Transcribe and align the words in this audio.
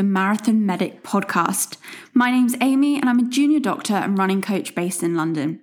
the 0.00 0.04
Marathon 0.04 0.64
Medic 0.64 1.02
podcast. 1.02 1.76
My 2.14 2.30
name's 2.30 2.56
Amy, 2.62 2.96
and 2.98 3.06
I'm 3.06 3.18
a 3.18 3.28
junior 3.28 3.60
doctor 3.60 3.92
and 3.92 4.16
running 4.16 4.40
coach 4.40 4.74
based 4.74 5.02
in 5.02 5.14
London. 5.14 5.60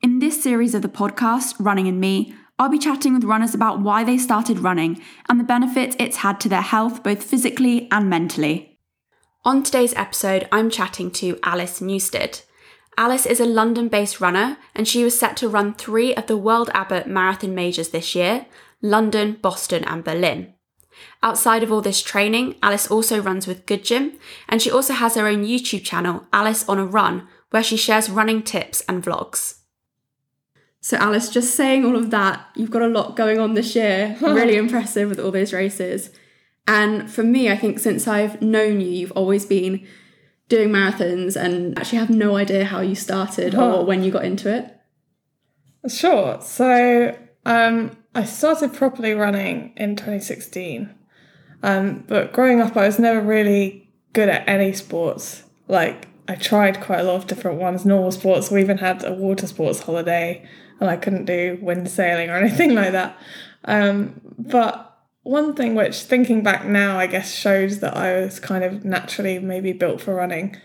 In 0.00 0.20
this 0.20 0.42
series 0.42 0.74
of 0.74 0.80
the 0.80 0.88
podcast, 0.88 1.56
Running 1.58 1.86
and 1.86 2.00
Me, 2.00 2.34
I'll 2.58 2.70
be 2.70 2.78
chatting 2.78 3.12
with 3.12 3.24
runners 3.24 3.54
about 3.54 3.82
why 3.82 4.02
they 4.02 4.16
started 4.16 4.60
running 4.60 5.02
and 5.28 5.38
the 5.38 5.44
benefits 5.44 5.96
it's 5.98 6.16
had 6.16 6.40
to 6.40 6.48
their 6.48 6.62
health, 6.62 7.02
both 7.02 7.22
physically 7.22 7.86
and 7.90 8.08
mentally. 8.08 8.78
On 9.44 9.62
today's 9.62 9.92
episode, 9.96 10.48
I'm 10.50 10.70
chatting 10.70 11.10
to 11.20 11.38
Alice 11.42 11.82
Newstead. 11.82 12.40
Alice 12.96 13.26
is 13.26 13.38
a 13.38 13.44
London 13.44 13.88
based 13.88 14.18
runner, 14.18 14.56
and 14.74 14.88
she 14.88 15.04
was 15.04 15.18
set 15.18 15.36
to 15.36 15.48
run 15.50 15.74
three 15.74 16.14
of 16.14 16.26
the 16.26 16.38
World 16.38 16.70
Abbott 16.72 17.06
Marathon 17.06 17.54
Majors 17.54 17.90
this 17.90 18.14
year 18.14 18.46
London, 18.80 19.36
Boston, 19.42 19.84
and 19.84 20.02
Berlin. 20.02 20.53
Outside 21.22 21.62
of 21.62 21.72
all 21.72 21.80
this 21.80 22.02
training, 22.02 22.56
Alice 22.62 22.90
also 22.90 23.20
runs 23.20 23.46
with 23.46 23.66
Good 23.66 23.84
Gym, 23.84 24.12
and 24.48 24.60
she 24.60 24.70
also 24.70 24.92
has 24.92 25.14
her 25.14 25.26
own 25.26 25.44
YouTube 25.44 25.84
channel, 25.84 26.26
Alice 26.32 26.68
on 26.68 26.78
a 26.78 26.84
Run, 26.86 27.26
where 27.50 27.62
she 27.62 27.76
shares 27.76 28.10
running 28.10 28.42
tips 28.42 28.82
and 28.88 29.02
vlogs. 29.02 29.58
So, 30.80 30.98
Alice, 30.98 31.30
just 31.30 31.54
saying 31.54 31.84
all 31.84 31.96
of 31.96 32.10
that, 32.10 32.46
you've 32.56 32.70
got 32.70 32.82
a 32.82 32.88
lot 32.88 33.16
going 33.16 33.38
on 33.38 33.54
this 33.54 33.74
year. 33.74 34.16
really 34.20 34.56
impressive 34.56 35.08
with 35.08 35.18
all 35.18 35.30
those 35.30 35.52
races. 35.52 36.10
And 36.66 37.10
for 37.10 37.22
me, 37.22 37.50
I 37.50 37.56
think 37.56 37.78
since 37.78 38.06
I've 38.06 38.42
known 38.42 38.80
you, 38.80 38.88
you've 38.88 39.12
always 39.12 39.46
been 39.46 39.86
doing 40.48 40.68
marathons 40.68 41.36
and 41.36 41.78
actually 41.78 41.98
have 41.98 42.10
no 42.10 42.36
idea 42.36 42.66
how 42.66 42.80
you 42.80 42.94
started 42.94 43.54
or 43.54 43.84
when 43.84 44.02
you 44.02 44.10
got 44.10 44.26
into 44.26 44.54
it. 44.54 44.76
Sure. 45.88 46.40
So, 46.40 47.16
um, 47.46 47.96
I 48.14 48.24
started 48.24 48.72
properly 48.72 49.12
running 49.12 49.72
in 49.76 49.96
2016. 49.96 50.94
Um, 51.62 52.04
but 52.06 52.32
growing 52.32 52.60
up, 52.60 52.76
I 52.76 52.86
was 52.86 52.98
never 52.98 53.20
really 53.20 53.90
good 54.12 54.28
at 54.28 54.48
any 54.48 54.72
sports. 54.72 55.42
Like, 55.66 56.08
I 56.28 56.36
tried 56.36 56.80
quite 56.80 57.00
a 57.00 57.04
lot 57.04 57.16
of 57.16 57.26
different 57.26 57.58
ones, 57.58 57.84
normal 57.84 58.12
sports. 58.12 58.50
We 58.50 58.60
even 58.60 58.78
had 58.78 59.04
a 59.04 59.12
water 59.12 59.46
sports 59.46 59.80
holiday, 59.80 60.46
and 60.78 60.88
I 60.88 60.96
couldn't 60.96 61.24
do 61.24 61.58
wind 61.60 61.88
sailing 61.90 62.30
or 62.30 62.36
anything 62.44 62.74
like 62.74 62.92
that. 62.92 63.18
Um, 63.64 64.20
but 64.38 64.94
one 65.22 65.54
thing 65.54 65.74
which, 65.74 66.02
thinking 66.02 66.42
back 66.42 66.66
now, 66.66 66.98
I 66.98 67.06
guess 67.06 67.34
shows 67.34 67.80
that 67.80 67.96
I 67.96 68.20
was 68.20 68.38
kind 68.38 68.62
of 68.62 68.84
naturally 68.84 69.38
maybe 69.38 69.72
built 69.72 70.00
for 70.00 70.14
running. 70.14 70.56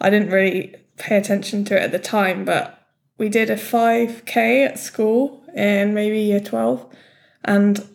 I 0.00 0.10
didn't 0.10 0.30
really 0.30 0.74
pay 0.98 1.16
attention 1.16 1.64
to 1.66 1.76
it 1.76 1.82
at 1.82 1.92
the 1.92 1.98
time, 1.98 2.44
but 2.44 2.86
we 3.16 3.28
did 3.28 3.48
a 3.48 3.56
5k 3.56 4.66
at 4.66 4.78
school 4.78 5.41
in 5.54 5.94
maybe 5.94 6.20
year 6.20 6.40
12. 6.40 6.86
And 7.44 7.86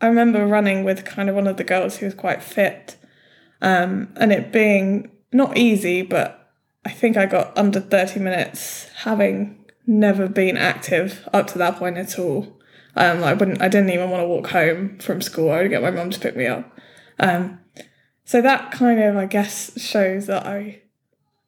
I 0.00 0.06
remember 0.06 0.46
running 0.46 0.84
with 0.84 1.04
kind 1.04 1.28
of 1.28 1.34
one 1.34 1.46
of 1.46 1.56
the 1.56 1.64
girls 1.64 1.96
who 1.96 2.06
was 2.06 2.14
quite 2.14 2.42
fit. 2.42 2.96
Um, 3.60 4.12
and 4.16 4.32
it 4.32 4.52
being 4.52 5.10
not 5.32 5.56
easy, 5.56 6.02
but 6.02 6.50
I 6.84 6.90
think 6.90 7.16
I 7.16 7.26
got 7.26 7.56
under 7.56 7.80
30 7.80 8.20
minutes 8.20 8.88
having 8.96 9.64
never 9.86 10.28
been 10.28 10.56
active 10.56 11.28
up 11.32 11.46
to 11.48 11.58
that 11.58 11.76
point 11.76 11.98
at 11.98 12.18
all. 12.18 12.58
Um, 12.96 13.22
I 13.24 13.32
wouldn't, 13.32 13.62
I 13.62 13.68
didn't 13.68 13.90
even 13.90 14.10
want 14.10 14.22
to 14.22 14.26
walk 14.26 14.48
home 14.48 14.98
from 14.98 15.22
school. 15.22 15.50
I 15.50 15.62
would 15.62 15.70
get 15.70 15.82
my 15.82 15.90
mum 15.90 16.10
to 16.10 16.20
pick 16.20 16.36
me 16.36 16.46
up. 16.46 16.76
Um, 17.18 17.60
so 18.24 18.42
that 18.42 18.72
kind 18.72 19.02
of, 19.02 19.16
I 19.16 19.26
guess, 19.26 19.80
shows 19.80 20.26
that 20.26 20.46
I 20.46 20.82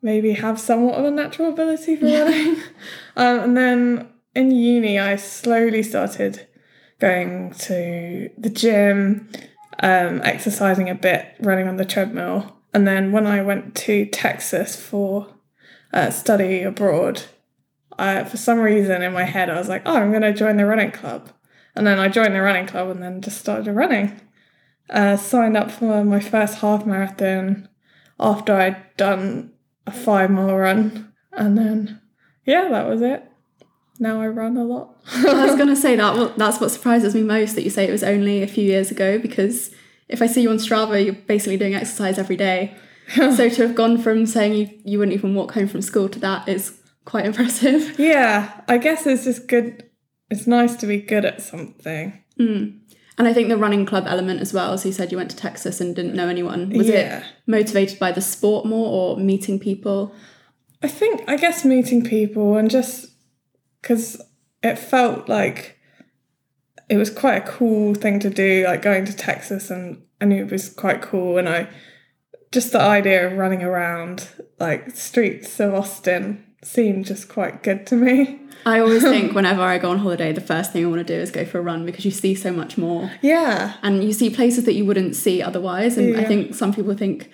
maybe 0.01 0.33
have 0.33 0.61
somewhat 0.61 0.99
of 0.99 1.05
a 1.05 1.11
natural 1.11 1.51
ability 1.51 1.97
for 1.97 2.07
running. 2.07 2.57
um, 3.17 3.41
and 3.41 3.57
then 3.57 4.09
in 4.35 4.51
uni, 4.51 4.99
I 4.99 5.17
slowly 5.17 5.83
started 5.83 6.47
going 6.99 7.53
to 7.55 8.31
the 8.37 8.51
gym, 8.51 9.29
um, 9.81 10.21
exercising 10.25 10.89
a 10.89 10.95
bit, 10.95 11.35
running 11.41 11.69
on 11.69 11.77
the 11.77 11.85
treadmill. 11.85 12.57
And 12.73 12.87
then 12.87 13.13
when 13.13 13.27
I 13.27 13.43
went 13.43 13.75
to 13.77 14.07
Texas 14.07 14.75
for 14.75 15.29
uh, 15.93 16.11
study 16.11 16.63
abroad, 16.63 17.23
I, 17.97 18.25
for 18.25 18.37
some 18.37 18.59
reason 18.59 19.03
in 19.03 19.13
my 19.13 19.25
head, 19.25 19.51
I 19.51 19.59
was 19.59 19.69
like, 19.69 19.83
oh, 19.87 19.97
I'm 19.97 20.11
going 20.11 20.23
to 20.23 20.33
join 20.33 20.57
the 20.57 20.67
running 20.67 20.91
club. 20.91 21.31
And 21.77 21.87
then 21.87 21.99
I 21.99 22.09
joined 22.09 22.35
the 22.35 22.41
running 22.41 22.67
club 22.67 22.91
and 22.91 23.03
then 23.03 23.21
just 23.21 23.39
started 23.39 23.73
running. 23.73 24.21
Uh, 24.91 25.17
signed 25.17 25.57
up 25.57 25.71
for 25.71 26.05
my 26.05 26.21
first 26.21 26.59
half 26.59 26.85
marathon 26.85 27.69
after 28.21 28.55
I'd 28.55 28.97
done 28.97 29.53
a 29.87 29.93
five 29.93 30.31
mile 30.31 30.57
run. 30.57 31.13
And 31.33 31.57
then, 31.57 32.01
yeah, 32.45 32.69
that 32.69 32.89
was 32.89 33.01
it 33.01 33.25
now 33.99 34.21
I 34.21 34.29
run 34.29 34.57
a 34.57 34.65
lot. 34.65 34.97
I 35.13 35.47
was 35.47 35.57
going 35.57 35.69
to 35.75 35.77
say 35.77 35.97
that. 35.97 36.37
That's 36.37 36.61
what 36.61 36.71
surprises 36.71 37.15
me 37.15 37.23
most 37.23 37.55
that 37.55 37.63
you 37.63 37.71
say 37.71 37.87
it 37.87 37.93
was 37.93 38.03
only 38.03 38.43
a 38.43 38.47
few 38.47 38.65
years 38.65 38.91
ago 38.91 39.19
because 39.19 39.71
if 40.09 40.21
I 40.21 40.27
see 40.27 40.43
you 40.43 40.51
on 40.51 40.57
Strava, 40.57 41.03
you're 41.05 41.15
basically 41.15 41.57
doing 41.57 41.75
exercise 41.75 42.19
every 42.19 42.37
day. 42.37 42.77
so 43.15 43.49
to 43.49 43.63
have 43.67 43.75
gone 43.75 43.99
from 43.99 44.27
saying 44.27 44.55
you, 44.55 44.81
you 44.85 44.99
wouldn't 44.99 45.15
even 45.17 45.35
walk 45.35 45.53
home 45.53 45.69
from 45.69 45.83
school 45.83 46.09
to 46.09 46.19
that 46.21 46.49
is 46.49 46.79
quite 47.05 47.27
impressive. 47.27 47.99
Yeah, 47.99 48.61
I 48.69 48.79
guess 48.79 49.07
it's 49.07 49.25
just 49.25 49.47
good. 49.47 49.89
It's 50.31 50.47
nice 50.47 50.77
to 50.77 50.87
be 50.87 50.99
good 50.99 51.25
at 51.25 51.43
something. 51.43 52.19
Mm. 52.41 52.81
And 53.17 53.29
I 53.29 53.33
think 53.33 53.49
the 53.49 53.57
running 53.57 53.87
club 53.87 54.07
element 54.09 54.41
as 54.41 54.53
well. 54.53 54.73
As 54.73 54.85
you 54.85 54.93
said, 54.93 55.13
you 55.13 55.19
went 55.19 55.31
to 55.31 55.37
Texas 55.37 55.81
and 55.81 55.95
didn't 55.95 56.15
know 56.15 56.29
anyone. 56.29 56.71
Was 56.71 56.89
yeah. 56.89 57.19
it 57.19 57.25
motivated 57.47 57.99
by 57.99 58.11
the 58.11 58.21
sport 58.21 58.67
more 58.67 58.89
or 58.89 59.17
meeting 59.17 59.61
people? 59.61 60.13
I 60.83 60.89
think, 60.89 61.23
I 61.29 61.37
guess, 61.37 61.65
meeting 61.65 62.03
people 62.03 62.57
and 62.57 62.69
just 62.69 63.14
because 63.85 64.19
it 64.63 64.79
felt 64.79 65.29
like 65.29 65.79
it 66.89 66.97
was 66.97 67.11
quite 67.11 67.37
a 67.37 67.47
cool 67.47 67.95
thing 67.95 68.19
to 68.21 68.31
do, 68.31 68.65
like 68.65 68.81
going 68.81 69.05
to 69.05 69.15
Texas, 69.15 69.71
and 69.71 70.03
I 70.23 70.25
knew 70.25 70.43
it 70.43 70.51
was 70.51 70.71
quite 70.71 71.03
cool. 71.03 71.37
And 71.37 71.47
I 71.47 71.69
just 72.51 72.73
the 72.73 72.81
idea 72.81 73.27
of 73.27 73.37
running 73.37 73.63
around 73.63 74.29
like 74.59 74.97
streets 74.97 75.61
of 75.61 75.75
Austin 75.75 76.47
seemed 76.63 77.05
just 77.05 77.29
quite 77.29 77.63
good 77.63 77.87
to 77.89 77.97
me. 77.97 78.41
I 78.67 78.81
always 78.81 79.03
think 79.03 79.35
whenever 79.35 79.61
I 79.61 79.77
go 79.77 79.91
on 79.91 79.99
holiday, 79.99 80.33
the 80.33 80.41
first 80.41 80.73
thing 80.73 80.83
I 80.83 80.89
want 80.89 81.07
to 81.07 81.15
do 81.17 81.21
is 81.21 81.31
go 81.31 81.45
for 81.45 81.59
a 81.59 81.63
run 81.63 81.85
because 81.85 82.07
you 82.07 82.11
see 82.11 82.35
so 82.35 82.51
much 82.51 82.79
more. 82.79 83.11
Yeah. 83.21 83.75
And 83.83 84.03
you 84.03 84.15
see 84.15 84.31
places 84.31 84.65
that 84.65 84.73
you 84.73 84.87
wouldn't 84.87 85.15
see 85.15 85.43
otherwise. 85.43 85.99
And 85.99 86.15
yeah. 86.15 86.21
I 86.21 86.25
think 86.25 86.55
some 86.55 86.73
people 86.73 86.95
think 86.95 87.31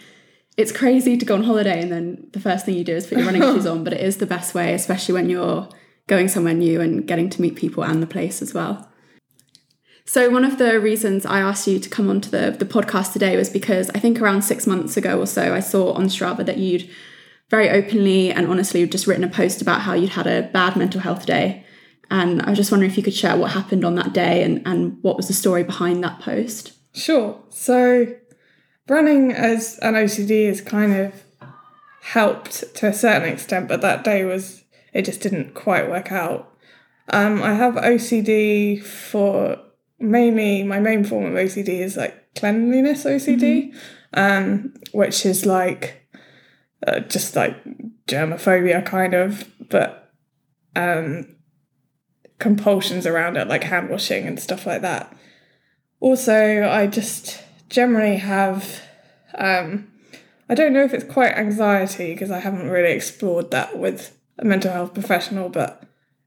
it's 0.57 0.73
crazy 0.73 1.17
to 1.17 1.25
go 1.25 1.37
on 1.37 1.45
holiday 1.45 1.81
and 1.81 1.93
then 1.93 2.27
the 2.33 2.41
first 2.41 2.67
thing 2.67 2.75
you 2.75 2.83
do 2.83 2.97
is 2.97 3.07
put 3.07 3.19
your 3.19 3.27
running 3.27 3.43
shoes 3.55 3.67
on, 3.67 3.85
but 3.85 3.93
it 3.93 4.01
is 4.01 4.17
the 4.17 4.27
best 4.27 4.53
way, 4.53 4.75
especially 4.75 5.13
when 5.13 5.31
you're 5.31 5.69
going 6.11 6.29
somewhere 6.29 6.53
new 6.53 6.81
and 6.81 7.07
getting 7.07 7.31
to 7.31 7.41
meet 7.41 7.55
people 7.55 7.85
and 7.85 8.03
the 8.03 8.07
place 8.07 8.43
as 8.43 8.53
well. 8.53 8.91
So, 10.05 10.29
one 10.29 10.45
of 10.45 10.59
the 10.59 10.81
reasons 10.81 11.25
I 11.25 11.39
asked 11.39 11.69
you 11.69 11.79
to 11.79 11.89
come 11.89 12.11
onto 12.11 12.29
the, 12.31 12.51
the 12.51 12.65
podcast 12.65 13.13
today 13.13 13.37
was 13.37 13.49
because 13.49 13.91
I 13.91 14.01
think 14.01 14.21
around 14.21 14.43
six 14.43 14.67
months 14.67 14.97
ago 14.97 15.21
or 15.21 15.27
so, 15.27 15.55
I 15.55 15.61
saw 15.61 15.93
on 15.93 16.07
Strava 16.07 16.45
that 16.45 16.59
you'd 16.59 16.91
very 17.49 17.71
openly 17.71 18.33
and 18.33 18.49
honestly 18.49 18.85
just 18.89 19.07
written 19.07 19.23
a 19.23 19.29
post 19.29 19.63
about 19.63 19.83
how 19.83 19.95
you'd 19.95 20.11
had 20.11 20.27
a 20.27 20.51
bad 20.53 20.77
mental 20.77 21.01
health 21.01 21.27
day. 21.27 21.65
And 22.11 22.43
I 22.43 22.51
was 22.51 22.59
just 22.59 22.73
wondering 22.73 22.91
if 22.91 22.97
you 22.97 23.05
could 23.05 23.15
share 23.15 23.37
what 23.37 23.53
happened 23.53 23.85
on 23.85 23.95
that 23.95 24.13
day 24.13 24.43
and, 24.43 24.67
and 24.67 24.99
what 25.03 25.17
was 25.17 25.29
the 25.29 25.33
story 25.33 25.63
behind 25.63 26.03
that 26.03 26.19
post. 26.21 26.73
Sure. 26.93 27.41
So, 27.51 28.13
running 28.89 29.31
as 29.31 29.79
an 29.79 29.95
OCD 29.95 30.49
has 30.49 30.61
kind 30.61 30.93
of 30.93 31.23
helped 32.03 32.75
to 32.75 32.89
a 32.89 32.93
certain 32.93 33.29
extent, 33.29 33.69
but 33.69 33.81
that 33.83 34.03
day 34.03 34.25
was 34.25 34.60
it 34.93 35.03
just 35.03 35.21
didn't 35.21 35.55
quite 35.55 35.89
work 35.89 36.13
out. 36.13 36.57
Um, 37.09 37.43
I 37.43 37.55
have 37.55 37.75
OCD 37.75 38.83
for 38.83 39.59
mainly 39.99 40.63
my 40.63 40.81
main 40.81 41.05
form 41.05 41.27
of 41.27 41.33
OCD 41.33 41.81
is 41.81 41.97
like 41.97 42.35
cleanliness 42.35 43.05
OCD, 43.05 43.73
mm-hmm. 43.73 43.79
um, 44.15 44.75
which 44.93 45.27
is 45.27 45.45
like 45.45 46.09
uh, 46.87 47.01
just 47.01 47.37
like 47.37 47.57
germophobia 48.07 48.85
kind 48.85 49.15
of, 49.15 49.49
but 49.69 50.13
um, 50.77 51.37
compulsions 52.39 53.07
around 53.07 53.37
it 53.37 53.49
like 53.49 53.65
hand 53.65 53.91
washing 53.91 54.27
and 54.27 54.41
stuff 54.41 54.67
like 54.67 54.83
that. 54.83 55.15
Also, 56.01 56.69
I 56.69 56.87
just 56.87 57.43
generally 57.69 58.17
have. 58.17 58.83
Um, 59.35 59.89
I 60.49 60.55
don't 60.55 60.73
know 60.73 60.83
if 60.83 60.93
it's 60.93 61.05
quite 61.05 61.35
anxiety 61.35 62.13
because 62.13 62.33
I 62.33 62.41
haven't 62.41 62.69
really 62.69 62.91
explored 62.91 63.53
that 63.53 63.79
with 63.79 64.17
a 64.41 64.45
mental 64.45 64.73
health 64.73 64.95
professional, 64.95 65.49
but 65.49 65.85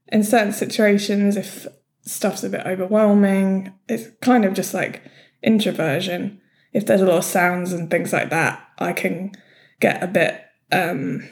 in 0.08 0.24
certain 0.24 0.52
situations, 0.52 1.36
if 1.36 1.66
stuff's 2.02 2.44
a 2.44 2.48
bit 2.48 2.66
overwhelming, 2.66 3.72
it's 3.88 4.08
kind 4.22 4.44
of 4.44 4.54
just 4.54 4.72
like 4.72 5.02
introversion. 5.42 6.40
If 6.72 6.86
there's 6.86 7.00
a 7.00 7.06
lot 7.06 7.18
of 7.18 7.24
sounds 7.24 7.72
and 7.72 7.90
things 7.90 8.12
like 8.12 8.30
that, 8.30 8.66
I 8.78 8.92
can 8.92 9.32
get 9.80 10.02
a 10.02 10.06
bit 10.06 10.40
um 10.72 11.28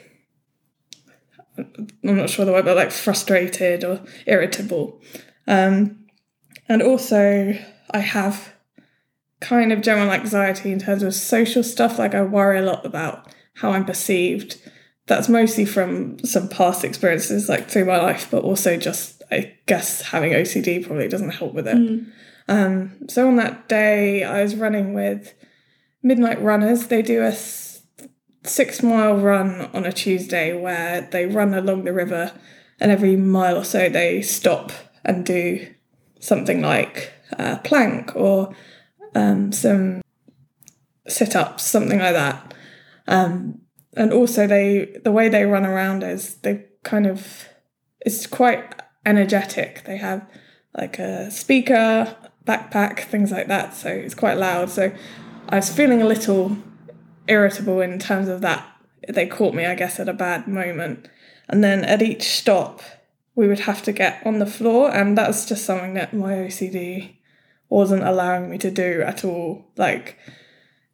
I'm 1.57 2.17
not 2.17 2.29
sure 2.29 2.45
the 2.45 2.51
word, 2.51 2.65
but 2.65 2.75
like 2.75 2.91
frustrated 2.91 3.83
or 3.83 4.01
irritable. 4.25 5.01
Um, 5.47 6.05
and 6.67 6.81
also, 6.81 7.57
I 7.91 7.99
have 7.99 8.53
kind 9.39 9.71
of 9.71 9.81
general 9.81 10.09
anxiety 10.11 10.71
in 10.71 10.79
terms 10.79 11.03
of 11.03 11.13
social 11.13 11.63
stuff. 11.63 11.99
Like, 11.99 12.15
I 12.15 12.23
worry 12.23 12.57
a 12.57 12.63
lot 12.63 12.85
about 12.85 13.33
how 13.55 13.71
I'm 13.71 13.85
perceived 13.85 14.57
that's 15.05 15.27
mostly 15.27 15.65
from 15.65 16.19
some 16.19 16.47
past 16.47 16.83
experiences 16.83 17.49
like 17.49 17.69
through 17.69 17.85
my 17.85 17.97
life, 17.97 18.27
but 18.31 18.43
also 18.43 18.77
just 18.77 19.21
I 19.31 19.55
guess 19.65 20.01
having 20.01 20.31
OCD 20.33 20.85
probably 20.85 21.07
doesn't 21.07 21.31
help 21.31 21.53
with 21.53 21.67
it. 21.67 21.75
Mm. 21.77 22.11
Um, 22.47 22.91
so 23.07 23.27
on 23.27 23.35
that 23.37 23.67
day, 23.67 24.23
I 24.23 24.43
was 24.43 24.55
running 24.55 24.93
with 24.93 25.33
midnight 26.01 26.41
runners. 26.41 26.87
They 26.87 27.01
do 27.01 27.21
a 27.21 27.27
s- 27.29 27.83
six 28.43 28.83
mile 28.83 29.17
run 29.17 29.69
on 29.73 29.85
a 29.85 29.91
Tuesday 29.91 30.53
where 30.53 31.01
they 31.01 31.25
run 31.25 31.53
along 31.53 31.83
the 31.85 31.93
river, 31.93 32.31
and 32.79 32.91
every 32.91 33.15
mile 33.15 33.57
or 33.57 33.63
so 33.63 33.89
they 33.89 34.21
stop 34.21 34.71
and 35.05 35.25
do 35.25 35.67
something 36.19 36.61
like 36.61 37.11
a 37.33 37.57
plank 37.57 38.15
or 38.15 38.55
um, 39.15 39.51
some 39.51 40.01
sit 41.07 41.35
ups, 41.35 41.63
something 41.63 41.99
like 41.99 42.13
that. 42.13 42.53
Um, 43.07 43.62
and 43.95 44.11
also, 44.13 44.47
they 44.47 44.97
the 45.03 45.11
way 45.11 45.29
they 45.29 45.45
run 45.45 45.65
around 45.65 46.03
is 46.03 46.35
they 46.35 46.65
kind 46.83 47.05
of 47.05 47.47
it's 48.01 48.27
quite 48.27 48.81
energetic. 49.05 49.83
They 49.85 49.97
have 49.97 50.27
like 50.77 50.99
a 50.99 51.29
speaker, 51.31 52.15
backpack, 52.45 53.01
things 53.05 53.31
like 53.31 53.47
that. 53.47 53.73
So 53.75 53.89
it's 53.89 54.15
quite 54.15 54.37
loud. 54.37 54.69
So 54.69 54.91
I 55.49 55.57
was 55.57 55.69
feeling 55.69 56.01
a 56.01 56.07
little 56.07 56.57
irritable 57.27 57.81
in 57.81 57.99
terms 57.99 58.27
of 58.27 58.41
that. 58.41 58.67
They 59.07 59.27
caught 59.27 59.53
me, 59.53 59.65
I 59.65 59.75
guess, 59.75 59.99
at 59.99 60.09
a 60.09 60.13
bad 60.13 60.47
moment. 60.47 61.07
And 61.49 61.63
then 61.63 61.83
at 61.83 62.01
each 62.01 62.23
stop, 62.23 62.81
we 63.35 63.47
would 63.47 63.61
have 63.61 63.83
to 63.83 63.91
get 63.91 64.25
on 64.25 64.39
the 64.39 64.45
floor, 64.45 64.91
and 64.91 65.17
that's 65.17 65.45
just 65.45 65.65
something 65.65 65.95
that 65.95 66.13
my 66.13 66.33
OCD 66.33 67.17
wasn't 67.67 68.03
allowing 68.03 68.49
me 68.49 68.57
to 68.59 68.71
do 68.71 69.01
at 69.01 69.25
all. 69.25 69.65
Like, 69.75 70.17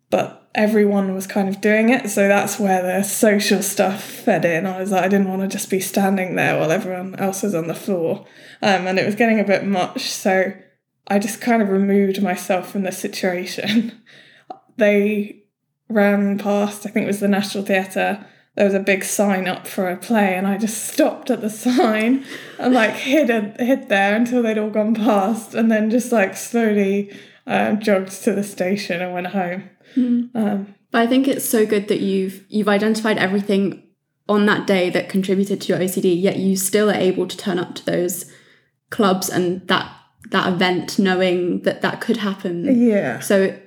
but 0.10 0.49
everyone 0.56 1.14
was 1.14 1.28
kind 1.28 1.48
of 1.48 1.62
doing 1.62 1.90
it, 1.90 2.10
so 2.10 2.28
that's 2.28 2.60
where 2.60 2.82
the 2.82 3.04
social 3.04 3.62
stuff 3.62 4.04
fed 4.04 4.46
in. 4.46 4.66
I 4.66 4.80
was 4.80 4.92
like, 4.92 5.04
I 5.04 5.08
didn't 5.08 5.30
want 5.30 5.42
to 5.42 5.48
just 5.48 5.70
be 5.70 5.80
standing 5.80 6.36
there 6.36 6.58
while 6.58 6.72
everyone 6.72 7.16
else 7.16 7.44
was 7.44 7.56
on 7.56 7.68
the 7.68 7.76
floor, 7.76 8.26
um, 8.62 8.88
and 8.88 8.98
it 9.00 9.06
was 9.06 9.16
getting 9.16 9.40
a 9.40 9.44
bit 9.44 9.66
much. 9.66 10.10
So 10.10 10.54
I 11.08 11.20
just 11.20 11.42
kind 11.42 11.62
of 11.62 11.70
removed 11.70 12.22
myself 12.22 12.72
from 12.72 12.84
the 12.84 12.92
situation. 12.92 14.02
they 14.78 15.44
ran 15.88 16.38
past, 16.38 16.86
I 16.86 16.90
think 16.90 17.06
it 17.06 17.08
was 17.08 17.20
the 17.20 17.28
National 17.28 17.66
Theatre. 17.66 18.26
There 18.56 18.66
was 18.66 18.76
a 18.76 18.80
big 18.80 19.04
sign 19.04 19.48
up 19.48 19.68
for 19.68 19.90
a 19.90 19.98
play, 19.98 20.36
and 20.36 20.48
I 20.48 20.58
just 20.58 20.88
stopped 20.92 21.30
at 21.30 21.42
the 21.42 21.50
sign 21.50 22.26
and 22.58 22.74
like 22.74 22.94
hid 22.94 23.30
a, 23.30 23.54
hid 23.64 23.90
there 23.90 24.16
until 24.16 24.42
they'd 24.42 24.58
all 24.58 24.72
gone 24.72 24.96
past, 24.96 25.54
and 25.54 25.72
then 25.72 25.90
just 25.90 26.12
like 26.12 26.36
slowly 26.36 27.16
um, 27.46 27.80
jogged 27.80 28.12
to 28.24 28.34
the 28.34 28.44
station 28.44 29.02
and 29.02 29.14
went 29.14 29.28
home. 29.28 29.70
Um, 29.96 30.76
But 30.92 31.02
I 31.02 31.08
think 31.08 31.28
it's 31.28 31.46
so 31.46 31.66
good 31.66 31.88
that 31.88 32.00
you've 32.00 32.46
you've 32.50 32.68
identified 32.68 33.18
everything 33.18 33.84
on 34.28 34.46
that 34.46 34.68
day 34.68 34.90
that 34.92 35.10
contributed 35.10 35.62
to 35.62 35.68
your 35.70 35.80
OCD, 35.80 36.20
yet 36.20 36.38
you 36.38 36.56
still 36.56 36.90
are 36.90 36.94
able 36.96 37.28
to 37.28 37.38
turn 37.38 37.58
up 37.60 37.76
to 37.76 37.86
those 37.86 38.32
clubs 38.90 39.30
and 39.30 39.68
that 39.68 39.92
that 40.32 40.52
event 40.54 41.00
knowing 41.00 41.62
that 41.62 41.82
that 41.82 42.02
could 42.02 42.18
happen. 42.18 42.88
yeah, 42.88 43.20
So 43.20 43.58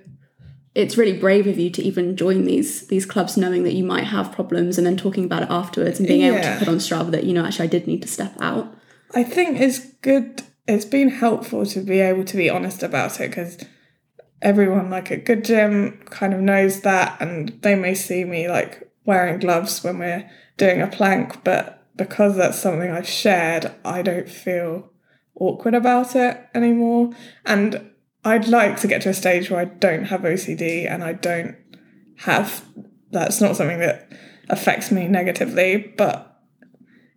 it's 0.75 0.97
really 0.97 1.19
brave 1.19 1.47
of 1.47 1.59
you 1.59 1.71
to 1.71 1.83
even 1.83 2.17
join 2.17 2.45
these 2.45 2.87
these 2.87 3.05
clubs 3.07 3.37
knowing 3.37 3.63
that 3.65 3.75
you 3.75 3.85
might 3.85 4.05
have 4.05 4.33
problems 4.33 4.79
and 4.79 4.87
then 4.87 4.97
talking 4.97 5.25
about 5.25 5.43
it 5.43 5.51
afterwards 5.51 5.99
and 5.99 6.09
being 6.09 6.23
able 6.23 6.41
to 6.41 6.57
put 6.59 6.69
on 6.69 6.77
Strava 6.77 7.11
that 7.11 7.25
you 7.25 7.35
know 7.35 7.45
actually 7.45 7.65
I 7.65 7.69
did 7.69 7.87
need 7.87 8.03
to 8.03 8.09
step 8.09 8.35
out. 8.41 8.75
I 9.15 9.25
think 9.25 9.61
it's 9.61 9.81
good. 10.01 10.43
It's 10.67 10.85
been 10.87 11.09
helpful 11.11 11.67
to 11.67 11.81
be 11.81 12.01
able 12.01 12.25
to 12.25 12.37
be 12.37 12.49
honest 12.49 12.83
about 12.83 13.21
it 13.21 13.29
because 13.31 13.59
everyone, 14.43 14.91
like 14.91 15.11
a 15.11 15.17
good 15.17 15.45
gym, 15.45 16.03
kind 16.07 16.35
of 16.35 16.41
knows 16.41 16.83
that, 16.83 17.17
and 17.21 17.59
they 17.63 17.75
may 17.75 17.95
see 17.95 18.25
me 18.25 18.49
like 18.49 18.91
wearing 19.05 19.39
gloves 19.39 19.83
when 19.83 19.99
we're 19.99 20.31
doing 20.57 20.83
a 20.83 20.87
plank, 20.87 21.43
but 21.45 21.87
because 21.97 22.37
that's 22.37 22.59
something 22.59 22.91
I've 22.91 23.09
shared, 23.09 23.73
I 23.85 24.03
don't 24.03 24.29
feel 24.29 24.91
awkward 25.35 25.75
about 25.75 26.15
it 26.15 26.39
anymore. 26.55 27.13
And 27.45 27.91
I'd 28.25 28.49
like 28.49 28.81
to 28.81 28.87
get 28.87 29.03
to 29.03 29.11
a 29.11 29.15
stage 29.15 29.51
where 29.51 29.61
I 29.61 29.65
don't 29.65 30.05
have 30.05 30.23
OCD 30.23 30.91
and 30.91 31.03
I 31.03 31.15
don't 31.15 31.57
have 32.19 32.65
that's 33.11 33.41
not 33.41 33.57
something 33.57 33.79
that 33.79 34.11
affects 34.49 34.91
me 34.91 35.07
negatively, 35.07 35.77
but 35.97 36.32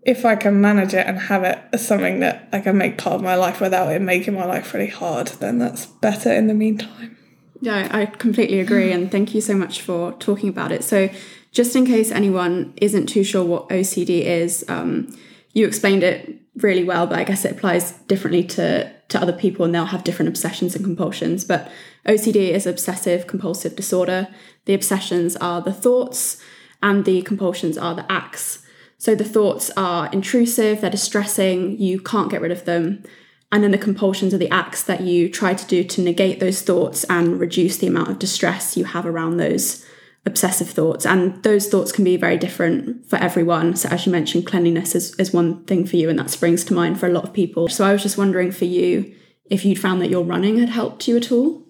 if 0.06 0.24
I 0.24 0.36
can 0.36 0.62
manage 0.62 0.94
it 0.94 1.08
and 1.08 1.20
have 1.20 1.44
it 1.44 1.60
as 1.74 1.86
something 1.86 2.20
that 2.20 2.48
I 2.54 2.60
can 2.60 2.78
make 2.78 2.98
part 2.98 3.16
of 3.16 3.24
my 3.24 3.36
life 3.36 3.60
without 3.60 3.92
it 3.92 4.02
making 4.02 4.36
my 4.36 4.46
life 4.46 4.74
really 4.74 4.88
hard, 4.88 5.28
then 5.40 5.58
that's 5.58 5.88
better 5.88 6.32
in 6.32 6.46
the 6.46 6.54
meantime. 6.54 7.18
Yeah, 7.60 7.90
I 7.92 8.06
completely 8.06 8.60
agree. 8.60 8.92
And 8.92 9.12
thank 9.12 9.34
you 9.34 9.42
so 9.42 9.56
much 9.56 9.82
for 9.82 10.14
talking 10.14 10.50
about 10.50 10.72
it. 10.72 10.84
So, 10.84 11.10
just 11.52 11.76
in 11.76 11.86
case 11.86 12.12
anyone 12.12 12.74
isn't 12.78 13.08
too 13.08 13.24
sure 13.24 13.44
what 13.44 13.70
OCD 13.70 14.26
is, 14.26 14.66
um, 14.68 15.18
you 15.54 15.66
explained 15.66 16.04
it 16.04 16.38
really 16.58 16.84
well, 16.84 17.08
but 17.08 17.18
I 17.18 17.24
guess 17.24 17.46
it 17.46 17.52
applies 17.52 17.94
differently 18.10 18.44
to, 18.44 18.92
to 19.08 19.22
other 19.22 19.32
people 19.34 19.64
and 19.64 19.74
they'll 19.74 19.86
have 19.86 20.04
different 20.04 20.30
obsessions 20.30 20.76
and 20.76 20.84
compulsions. 20.84 21.46
But 21.46 21.72
OCD 22.06 22.50
is 22.50 22.68
obsessive 22.68 23.26
compulsive 23.26 23.76
disorder. 23.76 24.28
The 24.66 24.74
obsessions 24.74 25.38
are 25.38 25.62
the 25.62 25.74
thoughts 25.74 26.42
and 26.84 27.06
the 27.06 27.22
compulsions 27.22 27.78
are 27.78 27.96
the 27.96 28.10
acts. 28.12 28.65
So, 28.98 29.16
the 29.16 29.24
thoughts 29.24 29.72
are 29.76 30.10
intrusive, 30.12 30.82
they're 30.82 30.90
distressing, 30.90 31.80
you 31.80 32.00
can't 32.00 32.32
get 32.32 32.42
rid 32.42 32.52
of 32.52 32.66
them. 32.66 33.04
And 33.52 33.64
then 33.64 33.72
the 33.72 33.78
compulsions 33.78 34.34
are 34.34 34.40
the 34.40 34.50
acts 34.50 34.84
that 34.84 35.02
you 35.02 35.30
try 35.30 35.54
to 35.54 35.66
do 35.68 35.84
to 35.84 36.02
negate 36.02 36.40
those 36.40 36.62
thoughts 36.62 37.04
and 37.06 37.40
reduce 37.40 37.78
the 37.78 37.88
amount 37.88 38.10
of 38.10 38.20
distress 38.20 38.76
you 38.76 38.86
have 38.86 39.06
around 39.06 39.38
those 39.38 39.86
obsessive 40.26 40.70
thoughts. 40.70 41.06
And 41.06 41.42
those 41.44 41.68
thoughts 41.68 41.92
can 41.92 42.04
be 42.04 42.18
very 42.18 42.38
different 42.38 43.08
for 43.08 43.18
everyone. 43.18 43.76
So, 43.76 43.90
as 43.90 44.06
you 44.06 44.12
mentioned, 44.12 44.48
cleanliness 44.48 44.96
is, 44.96 45.16
is 45.16 45.32
one 45.32 45.64
thing 45.66 45.86
for 45.86 45.96
you, 45.98 46.10
and 46.10 46.18
that 46.20 46.30
springs 46.30 46.64
to 46.66 46.74
mind 46.74 47.00
for 47.00 47.08
a 47.08 47.12
lot 47.12 47.24
of 47.24 47.34
people. 47.34 47.68
So, 47.68 47.86
I 47.86 47.94
was 47.94 48.04
just 48.04 48.18
wondering 48.18 48.52
for 48.52 48.66
you 48.66 49.16
if 49.50 49.64
you'd 49.64 49.80
found 49.80 50.02
that 50.02 50.10
your 50.10 50.24
running 50.24 50.58
had 50.58 50.70
helped 50.70 51.08
you 51.08 51.18
at 51.18 51.32
all. 51.32 51.64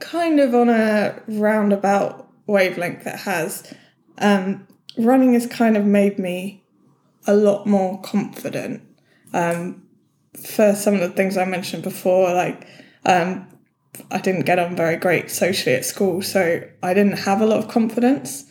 Kind 0.00 0.40
of 0.40 0.54
on 0.54 0.68
a 0.68 1.22
roundabout 1.26 2.28
wavelength 2.46 3.04
that 3.04 3.20
has. 3.20 3.72
Um, 4.18 4.66
running 4.98 5.32
has 5.34 5.46
kind 5.46 5.76
of 5.76 5.84
made 5.84 6.18
me 6.18 6.63
a 7.26 7.34
lot 7.34 7.66
more 7.66 8.00
confident. 8.02 8.82
Um, 9.32 9.82
for 10.34 10.74
some 10.74 10.94
of 10.94 11.00
the 11.00 11.10
things 11.10 11.36
I 11.36 11.44
mentioned 11.44 11.82
before, 11.82 12.32
like 12.32 12.66
um, 13.04 13.48
I 14.10 14.18
didn't 14.18 14.46
get 14.46 14.58
on 14.58 14.76
very 14.76 14.96
great 14.96 15.30
socially 15.30 15.76
at 15.76 15.84
school, 15.84 16.22
so 16.22 16.62
I 16.82 16.94
didn't 16.94 17.20
have 17.20 17.40
a 17.40 17.46
lot 17.46 17.58
of 17.58 17.68
confidence. 17.68 18.50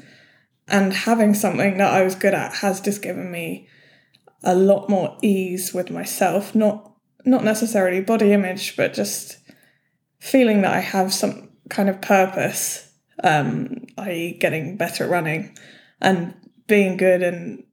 And 0.67 0.93
having 0.93 1.33
something 1.33 1.77
that 1.77 1.93
I 1.93 2.03
was 2.03 2.15
good 2.15 2.33
at 2.33 2.55
has 2.55 2.79
just 2.79 3.01
given 3.01 3.29
me 3.31 3.67
a 4.43 4.55
lot 4.55 4.89
more 4.89 5.17
ease 5.21 5.73
with 5.73 5.91
myself. 5.91 6.55
Not 6.55 6.91
not 7.25 7.43
necessarily 7.43 8.01
body 8.01 8.33
image, 8.33 8.75
but 8.75 8.93
just 8.93 9.37
feeling 10.19 10.61
that 10.61 10.73
I 10.73 10.79
have 10.79 11.13
some 11.13 11.49
kind 11.69 11.89
of 11.89 12.01
purpose, 12.01 12.89
um, 13.23 13.85
i.e., 13.97 14.37
getting 14.39 14.77
better 14.77 15.05
at 15.05 15.09
running 15.09 15.57
and 16.01 16.33
being 16.67 16.97
good 16.97 17.23
and 17.23 17.63